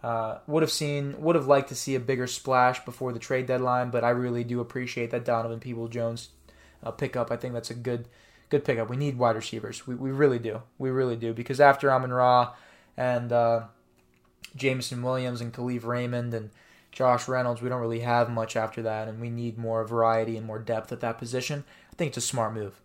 Uh, 0.01 0.37
would 0.47 0.63
have 0.63 0.71
seen, 0.71 1.21
would 1.21 1.35
have 1.35 1.47
liked 1.47 1.69
to 1.69 1.75
see 1.75 1.93
a 1.93 1.99
bigger 1.99 2.25
splash 2.25 2.83
before 2.85 3.11
the 3.11 3.19
trade 3.19 3.45
deadline, 3.45 3.89
but 3.89 4.03
I 4.03 4.09
really 4.11 4.45
do 4.45 4.61
appreciate 4.61 5.11
that 5.11 5.25
Donovan 5.25 5.59
Peoples 5.59 5.89
Jones 5.89 6.29
uh, 6.83 6.91
pickup. 6.91 7.31
I 7.31 7.35
think 7.35 7.53
that's 7.53 7.69
a 7.69 7.75
good, 7.75 8.07
good 8.49 8.63
pickup. 8.63 8.89
We 8.89 8.95
need 8.95 9.17
wide 9.17 9.35
receivers. 9.35 9.85
We, 9.85 9.95
we 9.95 10.11
really 10.11 10.39
do. 10.39 10.61
We 10.77 10.89
really 10.89 11.17
do 11.17 11.33
because 11.33 11.59
after 11.59 11.91
Amon 11.91 12.13
Ra 12.13 12.53
and 12.95 13.33
uh, 13.33 13.63
Jameson 14.55 15.03
Williams 15.03 15.41
and 15.41 15.53
Kalif 15.53 15.85
Raymond 15.85 16.33
and 16.33 16.49
Josh 16.91 17.27
Reynolds, 17.27 17.61
we 17.61 17.69
don't 17.69 17.81
really 17.81 17.99
have 18.01 18.29
much 18.29 18.55
after 18.55 18.81
that, 18.81 19.07
and 19.07 19.21
we 19.21 19.29
need 19.29 19.57
more 19.57 19.83
variety 19.85 20.37
and 20.37 20.45
more 20.45 20.59
depth 20.59 20.91
at 20.91 21.01
that 21.01 21.17
position. 21.17 21.63
I 21.91 21.95
think 21.95 22.09
it's 22.09 22.17
a 22.17 22.21
smart 22.21 22.53
move. 22.53 22.81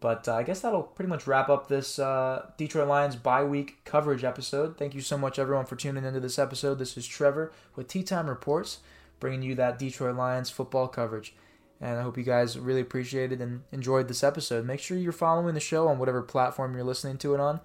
But 0.00 0.28
uh, 0.28 0.34
I 0.34 0.42
guess 0.44 0.60
that'll 0.60 0.82
pretty 0.82 1.08
much 1.08 1.26
wrap 1.26 1.48
up 1.48 1.68
this 1.68 1.98
uh, 1.98 2.50
Detroit 2.56 2.88
Lions 2.88 3.16
bye 3.16 3.44
week 3.44 3.78
coverage 3.84 4.24
episode. 4.24 4.76
Thank 4.76 4.94
you 4.94 5.00
so 5.00 5.18
much, 5.18 5.38
everyone, 5.38 5.66
for 5.66 5.76
tuning 5.76 6.04
into 6.04 6.20
this 6.20 6.38
episode. 6.38 6.78
This 6.78 6.96
is 6.96 7.06
Trevor 7.06 7.52
with 7.74 7.88
Tee 7.88 8.04
Time 8.04 8.28
Reports, 8.28 8.78
bringing 9.18 9.42
you 9.42 9.54
that 9.56 9.78
Detroit 9.78 10.16
Lions 10.16 10.50
football 10.50 10.86
coverage. 10.86 11.34
And 11.80 11.98
I 11.98 12.02
hope 12.02 12.16
you 12.16 12.24
guys 12.24 12.58
really 12.58 12.80
appreciated 12.80 13.40
and 13.40 13.62
enjoyed 13.72 14.08
this 14.08 14.24
episode. 14.24 14.66
Make 14.66 14.80
sure 14.80 14.96
you're 14.96 15.12
following 15.12 15.54
the 15.54 15.60
show 15.60 15.88
on 15.88 15.98
whatever 15.98 16.22
platform 16.22 16.74
you're 16.74 16.84
listening 16.84 17.18
to 17.18 17.34
it 17.34 17.40
on. 17.40 17.60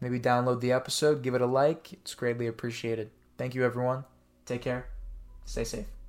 Maybe 0.00 0.18
download 0.18 0.60
the 0.60 0.72
episode, 0.72 1.22
give 1.22 1.34
it 1.34 1.40
a 1.40 1.46
like. 1.46 1.92
It's 1.92 2.14
greatly 2.14 2.48
appreciated. 2.48 3.10
Thank 3.38 3.54
you, 3.54 3.64
everyone. 3.64 4.04
Take 4.46 4.62
care. 4.62 4.86
Stay 5.44 5.64
safe. 5.64 6.01